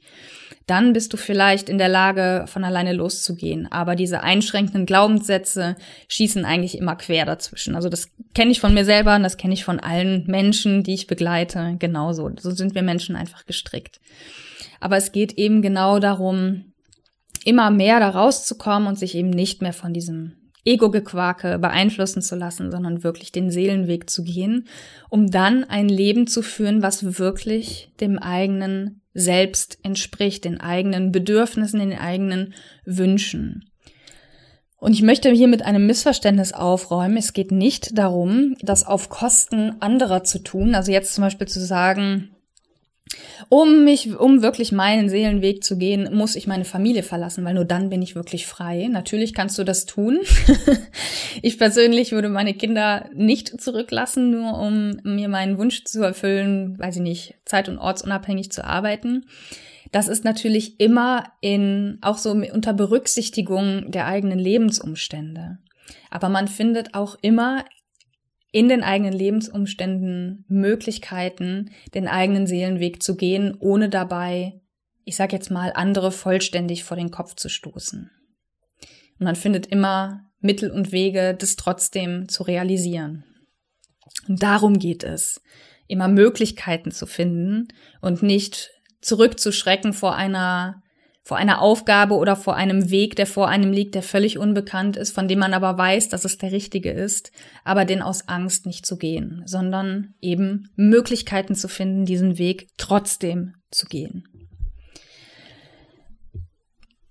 dann 0.67 0.93
bist 0.93 1.13
du 1.13 1.17
vielleicht 1.17 1.69
in 1.69 1.79
der 1.79 1.89
Lage, 1.89 2.45
von 2.47 2.65
alleine 2.65 2.93
loszugehen. 2.93 3.71
Aber 3.71 3.97
diese 3.97 4.23
einschränkenden 4.23 4.87
Glaubenssätze 4.87 5.77
schießen 6.09 6.45
eigentlich 6.45 6.79
immer 6.79 6.97
quer 6.97 7.27
dazwischen. 7.27 7.75
Also 7.75 7.89
das 7.89 8.11
kenne 8.35 8.53
ich 8.53 8.61
von 8.61 8.75
mir 8.75 8.85
selber 8.85 9.17
und 9.17 9.25
das 9.25 9.37
kenne 9.37 9.55
ich 9.55 9.65
von 9.65 9.81
allen 9.81 10.25
Menschen, 10.27 10.85
die 10.85 10.95
ich 10.95 11.09
begleite. 11.09 11.77
Genauso. 11.79 12.31
So 12.39 12.53
sind 12.53 12.75
wir 12.75 12.83
Menschen 12.83 13.17
einfach 13.17 13.45
gestrickt. 13.45 14.01
Aber 14.81 14.97
es 14.97 15.13
geht 15.13 15.35
eben 15.35 15.63
genau 15.63 15.99
darum, 15.99 16.72
immer 17.45 17.71
mehr 17.71 18.01
da 18.01 18.11
rauszukommen 18.11 18.89
und 18.89 18.99
sich 18.99 19.15
eben 19.15 19.31
nicht 19.31 19.63
mehr 19.63 19.73
von 19.73 19.93
diesem 19.93 20.35
Ego-Gequake 20.65 21.59
beeinflussen 21.59 22.23
zu 22.23 22.37
lassen, 22.37 22.71
sondern 22.71 23.03
wirklich 23.03 23.33
den 23.33 23.51
Seelenweg 23.51 24.09
zu 24.09 24.23
gehen, 24.23 24.69
um 25.11 25.31
dann 25.31 25.65
ein 25.65 25.89
Leben 25.89 26.27
zu 26.27 26.43
führen, 26.43 26.83
was 26.83 27.19
wirklich 27.19 27.93
dem 28.01 28.19
eigenen 28.19 29.03
Selbst 29.13 29.79
entspricht, 29.83 30.45
den 30.45 30.61
eigenen 30.61 31.11
Bedürfnissen, 31.11 31.81
den 31.81 31.99
eigenen 31.99 32.55
Wünschen. 32.85 33.65
Und 34.77 34.95
ich 34.95 35.03
möchte 35.03 35.31
hier 35.31 35.49
mit 35.49 35.63
einem 35.63 35.87
Missverständnis 35.87 36.53
aufräumen. 36.53 37.17
Es 37.17 37.33
geht 37.33 37.53
nicht 37.53 37.97
darum, 37.99 38.57
das 38.63 38.85
auf 38.85 39.11
Kosten 39.11 39.77
anderer 39.81 40.25
zu 40.25 40.43
tun. 40.43 40.75
Also 40.75 40.91
jetzt 40.91 41.15
zum 41.15 41.23
Beispiel 41.23 41.47
zu 41.47 41.65
sagen, 41.65 42.31
um 43.49 43.85
mich, 43.85 44.17
um 44.17 44.43
wirklich 44.43 44.73
meinen 44.73 45.09
Seelenweg 45.09 45.63
zu 45.63 45.77
gehen, 45.77 46.15
muss 46.15 46.37
ich 46.37 46.47
meine 46.47 46.65
Familie 46.65 47.03
verlassen, 47.03 47.45
weil 47.45 47.55
nur 47.55 47.65
dann 47.65 47.91
bin 47.91 48.01
ich 48.03 48.15
wirklich 48.15 48.47
frei. 48.47 48.89
Natürlich 48.91 49.35
kannst 49.35 49.59
du 49.59 49.65
das 49.65 49.87
tun. 49.87 50.21
ich 51.43 51.59
persönlich 51.59 52.13
würde 52.13 52.29
meine 52.29 52.55
Kinder 52.55 53.11
nicht 53.15 53.61
zurücklassen, 53.61 54.31
nur 54.31 54.59
um 54.59 55.01
mir 55.03 55.29
meinen 55.29 55.59
Wunsch 55.59 55.85
zu 55.85 56.03
erfüllen, 56.03 56.79
weiß 56.79 56.97
ich 56.97 57.03
nicht, 57.03 57.35
zeit- 57.45 57.69
und 57.69 57.79
ortsunabhängig 57.79 58.51
zu 58.51 58.65
arbeiten. 58.65 59.27
Das 59.91 60.09
ist 60.09 60.25
natürlich 60.25 60.81
immer 60.81 61.25
in, 61.41 61.99
auch 62.01 62.17
so 62.17 62.31
unter 62.31 62.73
Berücksichtigung 62.73 63.91
der 63.91 64.07
eigenen 64.07 64.39
Lebensumstände. 64.39 65.59
Aber 66.11 66.31
man 66.31 66.49
findet 66.49 66.95
auch 66.95 67.17
immer 67.21 67.65
in 68.53 68.69
den 68.69 68.85
eigenen 68.85 69.15
Lebensumständen 69.15 70.45
Möglichkeiten, 70.47 71.71
den 71.95 72.07
eigenen 72.07 72.47
Seelenweg 72.47 73.03
zu 73.03 73.17
gehen, 73.17 73.57
ohne 73.59 73.89
dabei, 73.89 74.61
ich 75.05 75.17
sag 75.17 75.33
jetzt 75.33 75.51
mal, 75.51 75.73
andere 75.75 76.13
vollständig 76.13 76.85
vor 76.85 76.97
den 76.97 77.11
Kopf 77.11 77.35
zu 77.35 77.49
stoßen. 77.49 78.11
Und 79.19 79.25
man 79.25 79.37
findet 79.37 79.67
immer 79.67 80.31
Mittel 80.39 80.71
und 80.71 80.93
Wege, 80.93 81.35
das 81.35 81.57
trotzdem 81.57 82.29
zu 82.29 82.43
realisieren. 82.43 83.25
Und 84.29 84.43
darum 84.43 84.79
geht 84.79 85.03
es, 85.03 85.41
immer 85.87 86.09
Möglichkeiten 86.09 86.91
zu 86.91 87.07
finden 87.07 87.69
und 88.01 88.23
nicht 88.23 88.71
zurückzuschrecken 89.01 89.93
vor 89.93 90.15
einer 90.15 90.82
vor 91.25 91.37
einer 91.37 91.61
Aufgabe 91.61 92.15
oder 92.15 92.35
vor 92.35 92.57
einem 92.57 92.91
Weg, 92.91 93.15
der 93.15 93.27
vor 93.27 93.49
einem 93.49 93.73
liegt, 93.73 93.95
der 93.95 94.03
völlig 94.03 94.39
unbekannt 94.39 94.97
ist, 94.97 95.15
von 95.15 95.29
dem 95.29 95.39
man 95.39 95.55
aber 95.55 95.79
weiß, 95.79 96.09
dass 96.09 96.25
es 96.25 96.37
der 96.37 96.51
richtige 96.51 96.91
ist, 96.91 97.31
aber 97.65 97.85
den 97.85 98.03
aus 98.03 98.29
Angst 98.29 98.67
nicht 98.67 98.85
zu 98.85 98.97
gehen, 98.97 99.43
sondern 99.47 100.15
eben 100.21 100.69
Möglichkeiten 100.75 101.55
zu 101.55 101.69
finden, 101.69 102.07
diesen 102.07 102.39
Weg 102.39 102.69
trotzdem 102.77 103.55
zu 103.71 103.87
gehen. 103.87 104.25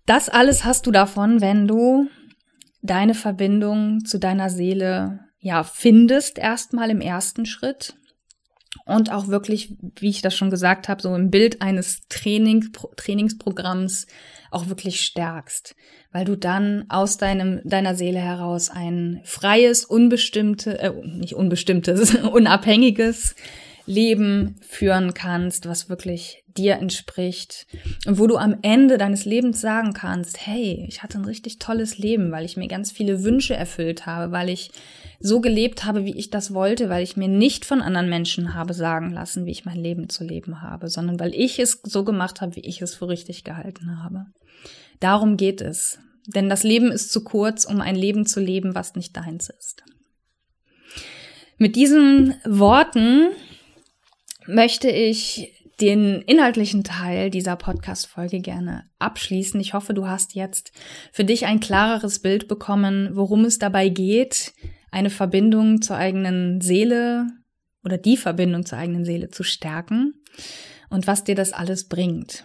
Das 0.05 0.27
alles 0.27 0.65
hast 0.65 0.87
du 0.87 0.91
davon, 0.91 1.39
wenn 1.39 1.67
du 1.67 2.09
deine 2.81 3.13
Verbindung 3.13 4.03
zu 4.03 4.19
deiner 4.19 4.49
Seele 4.49 5.19
ja 5.39 5.63
findest 5.63 6.37
erstmal 6.37 6.89
im 6.89 6.99
ersten 6.99 7.45
Schritt 7.45 7.95
und 8.85 9.11
auch 9.11 9.27
wirklich, 9.27 9.75
wie 9.99 10.09
ich 10.09 10.21
das 10.21 10.35
schon 10.35 10.49
gesagt 10.49 10.89
habe, 10.89 11.01
so 11.01 11.13
im 11.15 11.29
Bild 11.29 11.61
eines 11.61 12.07
Training, 12.09 12.69
Trainingsprogramms 12.95 14.07
auch 14.49 14.67
wirklich 14.67 15.01
stärkst, 15.01 15.75
weil 16.11 16.25
du 16.25 16.35
dann 16.35 16.85
aus 16.89 17.17
deinem 17.17 17.61
deiner 17.63 17.95
Seele 17.95 18.19
heraus 18.19 18.69
ein 18.69 19.21
freies, 19.23 19.85
unbestimmte, 19.85 20.79
äh, 20.79 20.91
nicht 21.05 21.35
unbestimmtes, 21.35 22.15
unabhängiges 22.31 23.35
Leben 23.85 24.55
führen 24.61 25.13
kannst, 25.13 25.67
was 25.67 25.89
wirklich 25.89 26.43
dir 26.57 26.75
entspricht. 26.75 27.67
Und 28.05 28.19
wo 28.19 28.27
du 28.27 28.37
am 28.37 28.57
Ende 28.61 28.97
deines 28.97 29.25
Lebens 29.25 29.61
sagen 29.61 29.93
kannst, 29.93 30.45
hey, 30.45 30.85
ich 30.87 31.01
hatte 31.01 31.17
ein 31.17 31.25
richtig 31.25 31.59
tolles 31.59 31.97
Leben, 31.97 32.31
weil 32.31 32.45
ich 32.45 32.57
mir 32.57 32.67
ganz 32.67 32.91
viele 32.91 33.23
Wünsche 33.23 33.55
erfüllt 33.55 34.05
habe, 34.05 34.31
weil 34.31 34.49
ich 34.49 34.71
so 35.21 35.39
gelebt 35.39 35.85
habe, 35.85 36.05
wie 36.05 36.17
ich 36.17 36.29
das 36.29 36.53
wollte, 36.53 36.89
weil 36.89 37.03
ich 37.03 37.17
mir 37.17 37.27
nicht 37.27 37.65
von 37.65 37.81
anderen 37.81 38.09
Menschen 38.09 38.53
habe 38.53 38.73
sagen 38.73 39.11
lassen, 39.11 39.45
wie 39.45 39.51
ich 39.51 39.65
mein 39.65 39.77
Leben 39.77 40.09
zu 40.09 40.23
leben 40.23 40.61
habe, 40.61 40.89
sondern 40.89 41.19
weil 41.19 41.33
ich 41.35 41.59
es 41.59 41.79
so 41.83 42.03
gemacht 42.03 42.41
habe, 42.41 42.55
wie 42.55 42.61
ich 42.61 42.81
es 42.81 42.95
für 42.95 43.07
richtig 43.07 43.43
gehalten 43.43 44.01
habe. 44.03 44.25
Darum 44.99 45.37
geht 45.37 45.61
es. 45.61 45.99
Denn 46.27 46.49
das 46.49 46.63
Leben 46.63 46.91
ist 46.91 47.11
zu 47.11 47.23
kurz, 47.23 47.65
um 47.65 47.81
ein 47.81 47.95
Leben 47.95 48.25
zu 48.25 48.39
leben, 48.39 48.75
was 48.75 48.95
nicht 48.95 49.15
deins 49.17 49.49
ist. 49.49 49.83
Mit 51.57 51.75
diesen 51.75 52.35
Worten 52.45 53.29
möchte 54.47 54.89
ich 54.89 55.53
den 55.81 56.21
inhaltlichen 56.21 56.83
Teil 56.83 57.31
dieser 57.31 57.55
Podcast-Folge 57.55 58.39
gerne 58.39 58.85
abschließen. 58.99 59.59
Ich 59.59 59.73
hoffe, 59.73 59.93
du 59.93 60.07
hast 60.07 60.35
jetzt 60.35 60.71
für 61.11 61.23
dich 61.23 61.47
ein 61.47 61.59
klareres 61.59 62.19
Bild 62.19 62.47
bekommen, 62.47 63.09
worum 63.13 63.45
es 63.45 63.57
dabei 63.57 63.89
geht, 63.89 64.53
eine 64.91 65.09
Verbindung 65.09 65.81
zur 65.81 65.97
eigenen 65.97 66.61
Seele 66.61 67.27
oder 67.83 67.97
die 67.97 68.17
Verbindung 68.17 68.65
zur 68.65 68.77
eigenen 68.77 69.05
Seele 69.05 69.29
zu 69.29 69.43
stärken 69.43 70.13
und 70.89 71.07
was 71.07 71.23
dir 71.23 71.35
das 71.35 71.53
alles 71.53 71.85
bringt. 71.85 72.43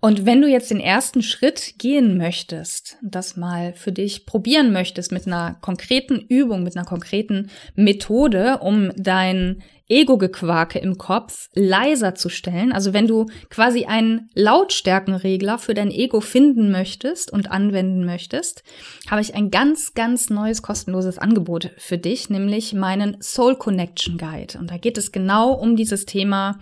Und 0.00 0.24
wenn 0.24 0.40
du 0.40 0.48
jetzt 0.48 0.70
den 0.70 0.80
ersten 0.80 1.22
Schritt 1.22 1.74
gehen 1.78 2.16
möchtest, 2.16 2.96
das 3.02 3.36
mal 3.36 3.74
für 3.74 3.92
dich 3.92 4.24
probieren 4.24 4.72
möchtest 4.72 5.12
mit 5.12 5.26
einer 5.26 5.56
konkreten 5.60 6.16
Übung, 6.16 6.62
mit 6.62 6.74
einer 6.74 6.86
konkreten 6.86 7.50
Methode, 7.74 8.58
um 8.62 8.92
dein 8.96 9.62
Ego-Gequake 9.90 10.78
im 10.78 10.96
Kopf 10.96 11.50
leiser 11.52 12.14
zu 12.14 12.28
stellen, 12.28 12.72
also 12.72 12.94
wenn 12.94 13.08
du 13.08 13.26
quasi 13.50 13.86
einen 13.86 14.30
Lautstärkenregler 14.34 15.58
für 15.58 15.74
dein 15.74 15.90
Ego 15.90 16.20
finden 16.20 16.70
möchtest 16.70 17.32
und 17.32 17.50
anwenden 17.50 18.06
möchtest, 18.06 18.62
habe 19.10 19.20
ich 19.20 19.34
ein 19.34 19.50
ganz, 19.50 19.92
ganz 19.94 20.30
neues 20.30 20.62
kostenloses 20.62 21.18
Angebot 21.18 21.72
für 21.76 21.98
dich, 21.98 22.30
nämlich 22.30 22.72
meinen 22.72 23.20
Soul 23.20 23.56
Connection 23.56 24.16
Guide. 24.16 24.58
Und 24.58 24.70
da 24.70 24.78
geht 24.78 24.96
es 24.96 25.10
genau 25.10 25.52
um 25.52 25.74
dieses 25.74 26.06
Thema, 26.06 26.60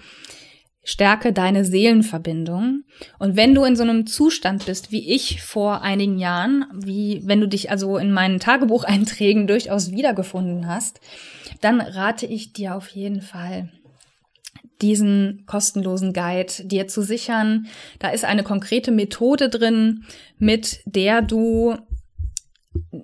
Stärke 0.89 1.35
deine 1.35 1.67
Seelenverbindung. 1.67 2.85
Und 3.19 3.37
wenn 3.37 3.55
du 3.55 3.65
in 3.65 3.77
so 3.77 3.83
einem 3.83 4.07
Zustand 4.07 4.65
bist, 4.65 4.91
wie 4.91 5.13
ich 5.15 5.43
vor 5.43 5.83
einigen 5.83 6.19
Jahren, 6.19 6.65
wie 6.73 7.21
wenn 7.27 7.43
du 7.43 7.47
dich 7.47 7.71
also 7.71 7.99
in 7.99 8.11
meinen 8.11 8.41
Tagebucheinträgen 8.41 9.47
durchaus 9.47 9.91
wiedergefunden 9.91 10.67
hast, 10.67 11.01
dann 11.61 11.83
rate 11.83 12.25
ich 12.25 12.55
dir 12.55 12.75
auf 12.75 12.89
jeden 12.89 13.21
Fall, 13.21 13.69
diesen 14.81 15.45
kostenlosen 15.45 16.15
Guide 16.15 16.55
dir 16.65 16.89
zu 16.89 17.03
sichern. 17.03 17.67
Da 17.99 18.09
ist 18.09 18.25
eine 18.25 18.43
konkrete 18.43 18.91
Methode 18.91 19.51
drin, 19.51 20.05
mit 20.39 20.81
der 20.87 21.21
du 21.21 21.77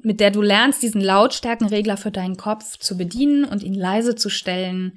mit 0.03 0.20
der 0.20 0.31
du 0.31 0.40
lernst, 0.40 0.83
diesen 0.83 1.03
Lautstärkenregler 1.03 1.99
für 1.99 2.11
deinen 2.11 2.37
Kopf 2.38 2.79
zu 2.79 2.97
bedienen 2.97 3.44
und 3.44 3.62
ihn 3.62 3.75
leise 3.75 4.14
zu 4.14 4.31
stellen, 4.31 4.92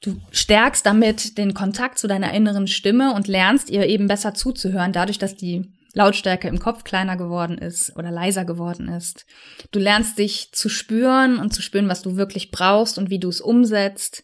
Du 0.00 0.20
stärkst 0.30 0.84
damit 0.84 1.38
den 1.38 1.54
Kontakt 1.54 1.98
zu 1.98 2.06
deiner 2.06 2.32
inneren 2.32 2.66
Stimme 2.66 3.14
und 3.14 3.28
lernst 3.28 3.70
ihr 3.70 3.86
eben 3.86 4.08
besser 4.08 4.34
zuzuhören, 4.34 4.92
dadurch, 4.92 5.18
dass 5.18 5.36
die 5.36 5.72
Lautstärke 5.96 6.46
im 6.48 6.58
Kopf 6.58 6.84
kleiner 6.84 7.16
geworden 7.16 7.56
ist 7.56 7.96
oder 7.96 8.10
leiser 8.10 8.44
geworden 8.44 8.88
ist. 8.88 9.24
Du 9.70 9.78
lernst 9.78 10.18
dich 10.18 10.52
zu 10.52 10.68
spüren 10.68 11.38
und 11.38 11.54
zu 11.54 11.62
spüren, 11.62 11.88
was 11.88 12.02
du 12.02 12.16
wirklich 12.16 12.50
brauchst 12.50 12.98
und 12.98 13.08
wie 13.08 13.18
du 13.18 13.30
es 13.30 13.40
umsetzt. 13.40 14.22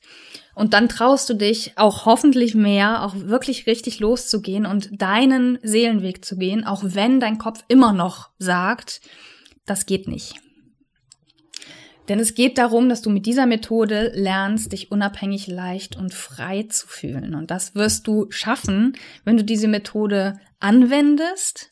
Und 0.54 0.74
dann 0.74 0.90
traust 0.90 1.30
du 1.30 1.34
dich 1.34 1.72
auch 1.76 2.04
hoffentlich 2.04 2.54
mehr, 2.54 3.02
auch 3.02 3.14
wirklich 3.16 3.66
richtig 3.66 4.00
loszugehen 4.00 4.66
und 4.66 5.00
deinen 5.00 5.58
Seelenweg 5.62 6.22
zu 6.22 6.36
gehen, 6.36 6.66
auch 6.66 6.82
wenn 6.84 7.20
dein 7.20 7.38
Kopf 7.38 7.64
immer 7.68 7.94
noch 7.94 8.28
sagt, 8.38 9.00
das 9.64 9.86
geht 9.86 10.08
nicht. 10.08 10.34
Denn 12.08 12.18
es 12.18 12.34
geht 12.34 12.58
darum, 12.58 12.88
dass 12.88 13.02
du 13.02 13.10
mit 13.10 13.26
dieser 13.26 13.46
Methode 13.46 14.10
lernst, 14.14 14.72
dich 14.72 14.90
unabhängig, 14.90 15.46
leicht 15.46 15.96
und 15.96 16.12
frei 16.12 16.64
zu 16.64 16.86
fühlen. 16.88 17.34
Und 17.34 17.50
das 17.50 17.74
wirst 17.74 18.06
du 18.06 18.26
schaffen, 18.30 18.94
wenn 19.24 19.36
du 19.36 19.44
diese 19.44 19.68
Methode 19.68 20.40
anwendest 20.58 21.70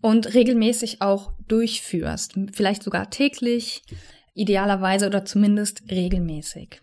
und 0.00 0.34
regelmäßig 0.34 1.00
auch 1.00 1.32
durchführst. 1.48 2.34
Vielleicht 2.52 2.82
sogar 2.82 3.08
täglich, 3.10 3.82
idealerweise 4.34 5.06
oder 5.06 5.24
zumindest 5.24 5.82
regelmäßig. 5.90 6.82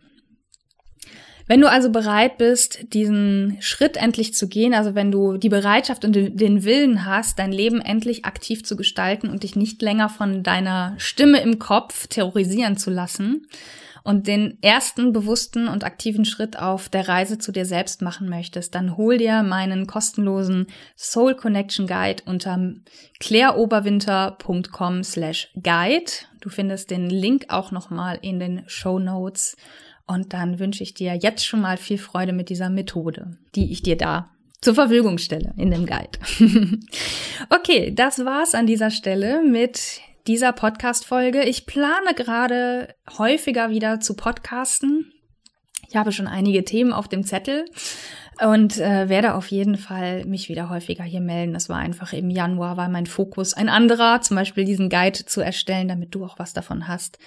Wenn 1.49 1.61
du 1.61 1.67
also 1.67 1.89
bereit 1.89 2.37
bist, 2.37 2.93
diesen 2.93 3.57
Schritt 3.59 3.97
endlich 3.97 4.35
zu 4.35 4.47
gehen, 4.47 4.75
also 4.75 4.93
wenn 4.93 5.11
du 5.11 5.37
die 5.37 5.49
Bereitschaft 5.49 6.05
und 6.05 6.13
den 6.13 6.63
Willen 6.63 7.07
hast, 7.07 7.39
dein 7.39 7.51
Leben 7.51 7.81
endlich 7.81 8.23
aktiv 8.23 8.63
zu 8.63 8.75
gestalten 8.75 9.31
und 9.31 9.41
dich 9.41 9.55
nicht 9.55 9.81
länger 9.81 10.09
von 10.09 10.43
deiner 10.43 10.93
Stimme 10.99 11.41
im 11.41 11.57
Kopf 11.57 12.05
terrorisieren 12.05 12.77
zu 12.77 12.91
lassen 12.91 13.47
und 14.03 14.27
den 14.27 14.59
ersten 14.61 15.11
bewussten 15.11 15.67
und 15.67 15.83
aktiven 15.83 16.23
Schritt 16.23 16.59
auf 16.59 16.87
der 16.87 17.07
Reise 17.07 17.39
zu 17.39 17.51
dir 17.51 17.65
selbst 17.65 18.03
machen 18.03 18.29
möchtest, 18.29 18.75
dann 18.75 18.95
hol 18.95 19.17
dir 19.17 19.41
meinen 19.41 19.87
kostenlosen 19.87 20.67
Soul 20.95 21.33
Connection 21.33 21.87
Guide 21.87 22.21
unter 22.27 22.73
claireoberwinter.com 23.19 25.03
slash 25.03 25.51
guide. 25.61 26.11
Du 26.41 26.49
findest 26.49 26.91
den 26.91 27.09
Link 27.09 27.45
auch 27.49 27.71
nochmal 27.71 28.19
in 28.21 28.39
den 28.39 28.61
Show 28.67 28.99
Notes. 28.99 29.57
Und 30.09 30.33
dann 30.33 30.57
wünsche 30.57 30.81
ich 30.81 30.95
dir 30.95 31.13
jetzt 31.13 31.45
schon 31.45 31.61
mal 31.61 31.77
viel 31.77 31.99
Freude 31.99 32.33
mit 32.33 32.49
dieser 32.49 32.71
Methode, 32.71 33.37
die 33.53 33.71
ich 33.71 33.83
dir 33.83 33.95
da 33.95 34.31
zur 34.59 34.73
Verfügung 34.73 35.19
stelle 35.19 35.53
in 35.55 35.69
dem 35.69 35.85
Guide. 35.85 36.17
okay, 37.51 37.93
das 37.93 38.25
war's 38.25 38.55
an 38.55 38.65
dieser 38.65 38.89
Stelle 38.89 39.43
mit 39.43 40.01
dieser 40.25 40.51
Podcast-Folge. 40.51 41.43
Ich 41.43 41.67
plane 41.67 42.15
gerade 42.15 42.95
häufiger 43.19 43.69
wieder 43.69 43.99
zu 43.99 44.15
podcasten. 44.15 45.13
Ich 45.87 45.95
habe 45.95 46.11
schon 46.11 46.25
einige 46.25 46.65
Themen 46.65 46.91
auf 46.91 47.07
dem 47.07 47.23
Zettel 47.23 47.65
und 48.43 48.79
äh, 48.79 49.09
werde 49.09 49.35
auf 49.35 49.51
jeden 49.51 49.77
Fall 49.77 50.25
mich 50.25 50.49
wieder 50.49 50.71
häufiger 50.71 51.03
hier 51.03 51.21
melden. 51.21 51.53
Das 51.53 51.69
war 51.69 51.77
einfach 51.77 52.13
im 52.13 52.31
Januar 52.31 52.77
war 52.77 52.89
mein 52.89 53.05
Fokus 53.05 53.53
ein 53.53 53.69
anderer, 53.69 54.21
zum 54.21 54.37
Beispiel 54.37 54.65
diesen 54.65 54.89
Guide 54.89 55.25
zu 55.25 55.41
erstellen, 55.41 55.87
damit 55.87 56.15
du 56.15 56.25
auch 56.25 56.39
was 56.39 56.53
davon 56.53 56.87
hast. 56.87 57.19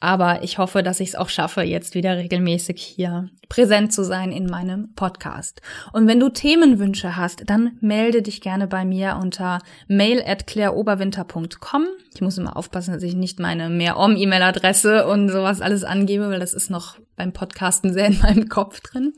Aber 0.00 0.42
ich 0.42 0.56
hoffe, 0.56 0.82
dass 0.82 0.98
ich 0.98 1.10
es 1.10 1.14
auch 1.14 1.28
schaffe, 1.28 1.60
jetzt 1.60 1.94
wieder 1.94 2.16
regelmäßig 2.16 2.82
hier 2.82 3.28
präsent 3.50 3.92
zu 3.92 4.02
sein 4.02 4.32
in 4.32 4.46
meinem 4.46 4.94
Podcast. 4.94 5.60
Und 5.92 6.08
wenn 6.08 6.18
du 6.18 6.30
Themenwünsche 6.30 7.16
hast, 7.16 7.42
dann 7.50 7.76
melde 7.80 8.22
dich 8.22 8.40
gerne 8.40 8.66
bei 8.66 8.86
mir 8.86 9.18
unter 9.20 9.58
mail 9.88 10.22
at 10.24 10.46
claireoberwinter.com. 10.46 11.86
Ich 12.14 12.22
muss 12.22 12.38
immer 12.38 12.56
aufpassen, 12.56 12.94
dass 12.94 13.02
ich 13.02 13.14
nicht 13.14 13.38
meine 13.40 13.68
Mehr-Om-E-Mail-Adresse 13.68 15.06
und 15.06 15.28
sowas 15.28 15.60
alles 15.60 15.84
angebe, 15.84 16.30
weil 16.30 16.40
das 16.40 16.54
ist 16.54 16.70
noch 16.70 16.96
beim 17.16 17.32
Podcasten 17.32 17.92
sehr 17.92 18.06
in 18.06 18.18
meinem 18.20 18.48
Kopf 18.48 18.80
drin. 18.80 19.12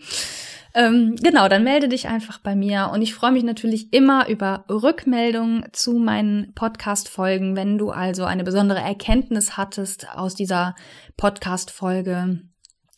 Ähm, 0.74 1.16
genau, 1.22 1.48
dann 1.48 1.64
melde 1.64 1.88
dich 1.88 2.08
einfach 2.08 2.38
bei 2.38 2.54
mir 2.54 2.90
und 2.92 3.02
ich 3.02 3.14
freue 3.14 3.32
mich 3.32 3.44
natürlich 3.44 3.92
immer 3.92 4.28
über 4.28 4.64
Rückmeldungen 4.70 5.66
zu 5.72 5.98
meinen 5.98 6.54
Podcast-Folgen. 6.54 7.56
Wenn 7.56 7.76
du 7.76 7.90
also 7.90 8.24
eine 8.24 8.42
besondere 8.42 8.80
Erkenntnis 8.80 9.58
hattest 9.58 10.08
aus 10.16 10.35
dieser 10.35 10.74
Podcast-Folge, 11.18 12.40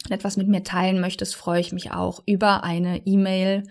etwas 0.09 0.37
mit 0.37 0.47
mir 0.49 0.63
teilen 0.63 1.01
möchtest, 1.01 1.35
freue 1.35 1.61
ich 1.61 1.73
mich 1.73 1.91
auch 1.91 2.23
über 2.27 2.63
eine 2.63 3.05
E-Mail. 3.07 3.65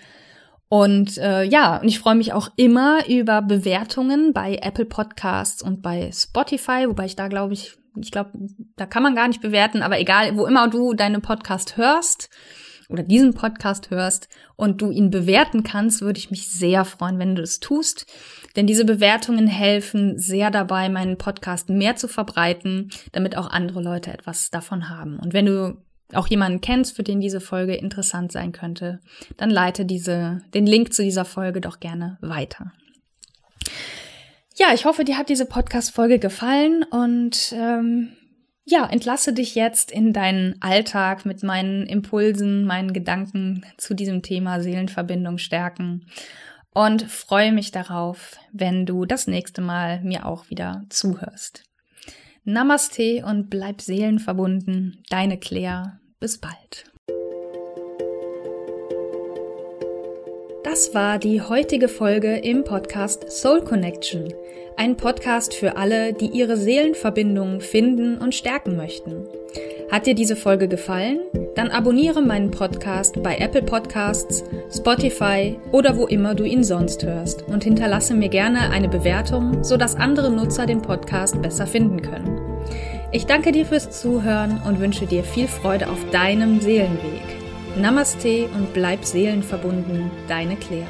Und 0.67 1.17
äh, 1.19 1.43
ja, 1.43 1.77
und 1.77 1.87
ich 1.87 1.99
freue 1.99 2.15
mich 2.15 2.33
auch 2.33 2.49
immer 2.55 3.07
über 3.07 3.41
Bewertungen 3.41 4.33
bei 4.33 4.55
Apple 4.61 4.85
Podcasts 4.85 5.61
und 5.61 5.81
bei 5.81 6.11
Spotify, 6.11 6.87
wobei 6.87 7.05
ich 7.05 7.15
da 7.15 7.27
glaube 7.27 7.53
ich, 7.53 7.77
ich 8.01 8.11
glaube, 8.11 8.31
da 8.75 8.85
kann 8.85 9.03
man 9.03 9.15
gar 9.15 9.27
nicht 9.27 9.41
bewerten, 9.41 9.83
aber 9.83 9.99
egal, 9.99 10.35
wo 10.35 10.47
immer 10.47 10.67
du 10.67 10.95
deine 10.95 11.19
Podcast 11.19 11.77
hörst, 11.77 12.31
oder 12.93 13.03
diesen 13.03 13.33
Podcast 13.33 13.89
hörst 13.89 14.29
und 14.55 14.81
du 14.81 14.91
ihn 14.91 15.09
bewerten 15.09 15.63
kannst, 15.63 16.01
würde 16.01 16.19
ich 16.19 16.31
mich 16.31 16.49
sehr 16.49 16.85
freuen, 16.85 17.19
wenn 17.19 17.35
du 17.35 17.41
das 17.41 17.59
tust. 17.59 18.05
Denn 18.55 18.67
diese 18.67 18.85
Bewertungen 18.85 19.47
helfen 19.47 20.19
sehr 20.19 20.51
dabei, 20.51 20.87
meinen 20.89 21.17
Podcast 21.17 21.69
mehr 21.69 21.95
zu 21.95 22.07
verbreiten, 22.07 22.91
damit 23.11 23.35
auch 23.35 23.49
andere 23.49 23.81
Leute 23.81 24.13
etwas 24.13 24.51
davon 24.51 24.89
haben. 24.89 25.19
Und 25.19 25.33
wenn 25.33 25.47
du 25.47 25.77
auch 26.13 26.27
jemanden 26.27 26.61
kennst, 26.61 26.95
für 26.95 27.01
den 27.01 27.19
diese 27.19 27.41
Folge 27.41 27.73
interessant 27.73 28.31
sein 28.31 28.51
könnte, 28.51 28.99
dann 29.37 29.49
leite 29.49 29.85
diese, 29.85 30.41
den 30.53 30.67
Link 30.67 30.93
zu 30.93 31.01
dieser 31.01 31.25
Folge 31.25 31.61
doch 31.61 31.79
gerne 31.79 32.19
weiter. 32.21 32.71
Ja, 34.55 34.67
ich 34.75 34.85
hoffe, 34.85 35.03
dir 35.03 35.17
hat 35.17 35.29
diese 35.29 35.47
Podcast-Folge 35.47 36.19
gefallen 36.19 36.83
und 36.83 37.55
ähm, 37.57 38.09
ja, 38.65 38.85
entlasse 38.85 39.33
dich 39.33 39.55
jetzt 39.55 39.91
in 39.91 40.13
deinen 40.13 40.61
Alltag 40.61 41.25
mit 41.25 41.43
meinen 41.43 41.85
Impulsen, 41.85 42.65
meinen 42.65 42.93
Gedanken 42.93 43.65
zu 43.77 43.93
diesem 43.93 44.21
Thema 44.21 44.61
Seelenverbindung 44.61 45.37
stärken 45.37 46.05
und 46.73 47.03
freue 47.03 47.51
mich 47.51 47.71
darauf, 47.71 48.37
wenn 48.51 48.85
du 48.85 49.05
das 49.05 49.27
nächste 49.27 49.61
Mal 49.61 50.01
mir 50.01 50.25
auch 50.25 50.49
wieder 50.49 50.85
zuhörst. 50.89 51.63
Namaste 52.45 53.23
und 53.25 53.49
bleib 53.49 53.81
seelenverbunden. 53.81 55.03
Deine 55.09 55.37
Claire. 55.37 55.99
Bis 56.19 56.39
bald. 56.39 56.92
Das 60.73 60.95
war 60.95 61.19
die 61.19 61.39
heutige 61.39 61.87
Folge 61.87 62.35
im 62.35 62.63
Podcast 62.63 63.31
Soul 63.31 63.61
Connection. 63.61 64.33
Ein 64.75 64.97
Podcast 64.97 65.53
für 65.53 65.77
alle, 65.77 66.13
die 66.13 66.25
ihre 66.25 66.57
Seelenverbindung 66.57 67.61
finden 67.61 68.17
und 68.17 68.33
stärken 68.33 68.75
möchten. 68.75 69.27
Hat 69.91 70.07
dir 70.07 70.15
diese 70.15 70.35
Folge 70.35 70.67
gefallen? 70.67 71.19
Dann 71.53 71.69
abonniere 71.69 72.23
meinen 72.23 72.49
Podcast 72.49 73.21
bei 73.21 73.37
Apple 73.37 73.61
Podcasts, 73.61 74.43
Spotify 74.75 75.59
oder 75.71 75.95
wo 75.95 76.07
immer 76.07 76.33
du 76.33 76.43
ihn 76.43 76.63
sonst 76.63 77.05
hörst 77.05 77.47
und 77.47 77.63
hinterlasse 77.63 78.15
mir 78.15 78.29
gerne 78.29 78.71
eine 78.71 78.89
Bewertung, 78.89 79.63
sodass 79.63 79.95
andere 79.95 80.31
Nutzer 80.31 80.65
den 80.65 80.81
Podcast 80.81 81.39
besser 81.39 81.67
finden 81.67 82.01
können. 82.01 82.41
Ich 83.11 83.27
danke 83.27 83.51
dir 83.51 83.67
fürs 83.67 83.91
Zuhören 84.01 84.59
und 84.67 84.79
wünsche 84.79 85.05
dir 85.05 85.23
viel 85.23 85.47
Freude 85.47 85.87
auf 85.87 86.03
deinem 86.09 86.61
Seelenweg. 86.61 87.32
Namaste 87.75 88.47
und 88.53 88.71
bleib 88.73 89.03
seelenverbunden, 89.03 90.11
deine 90.27 90.55
Claire. 90.55 90.85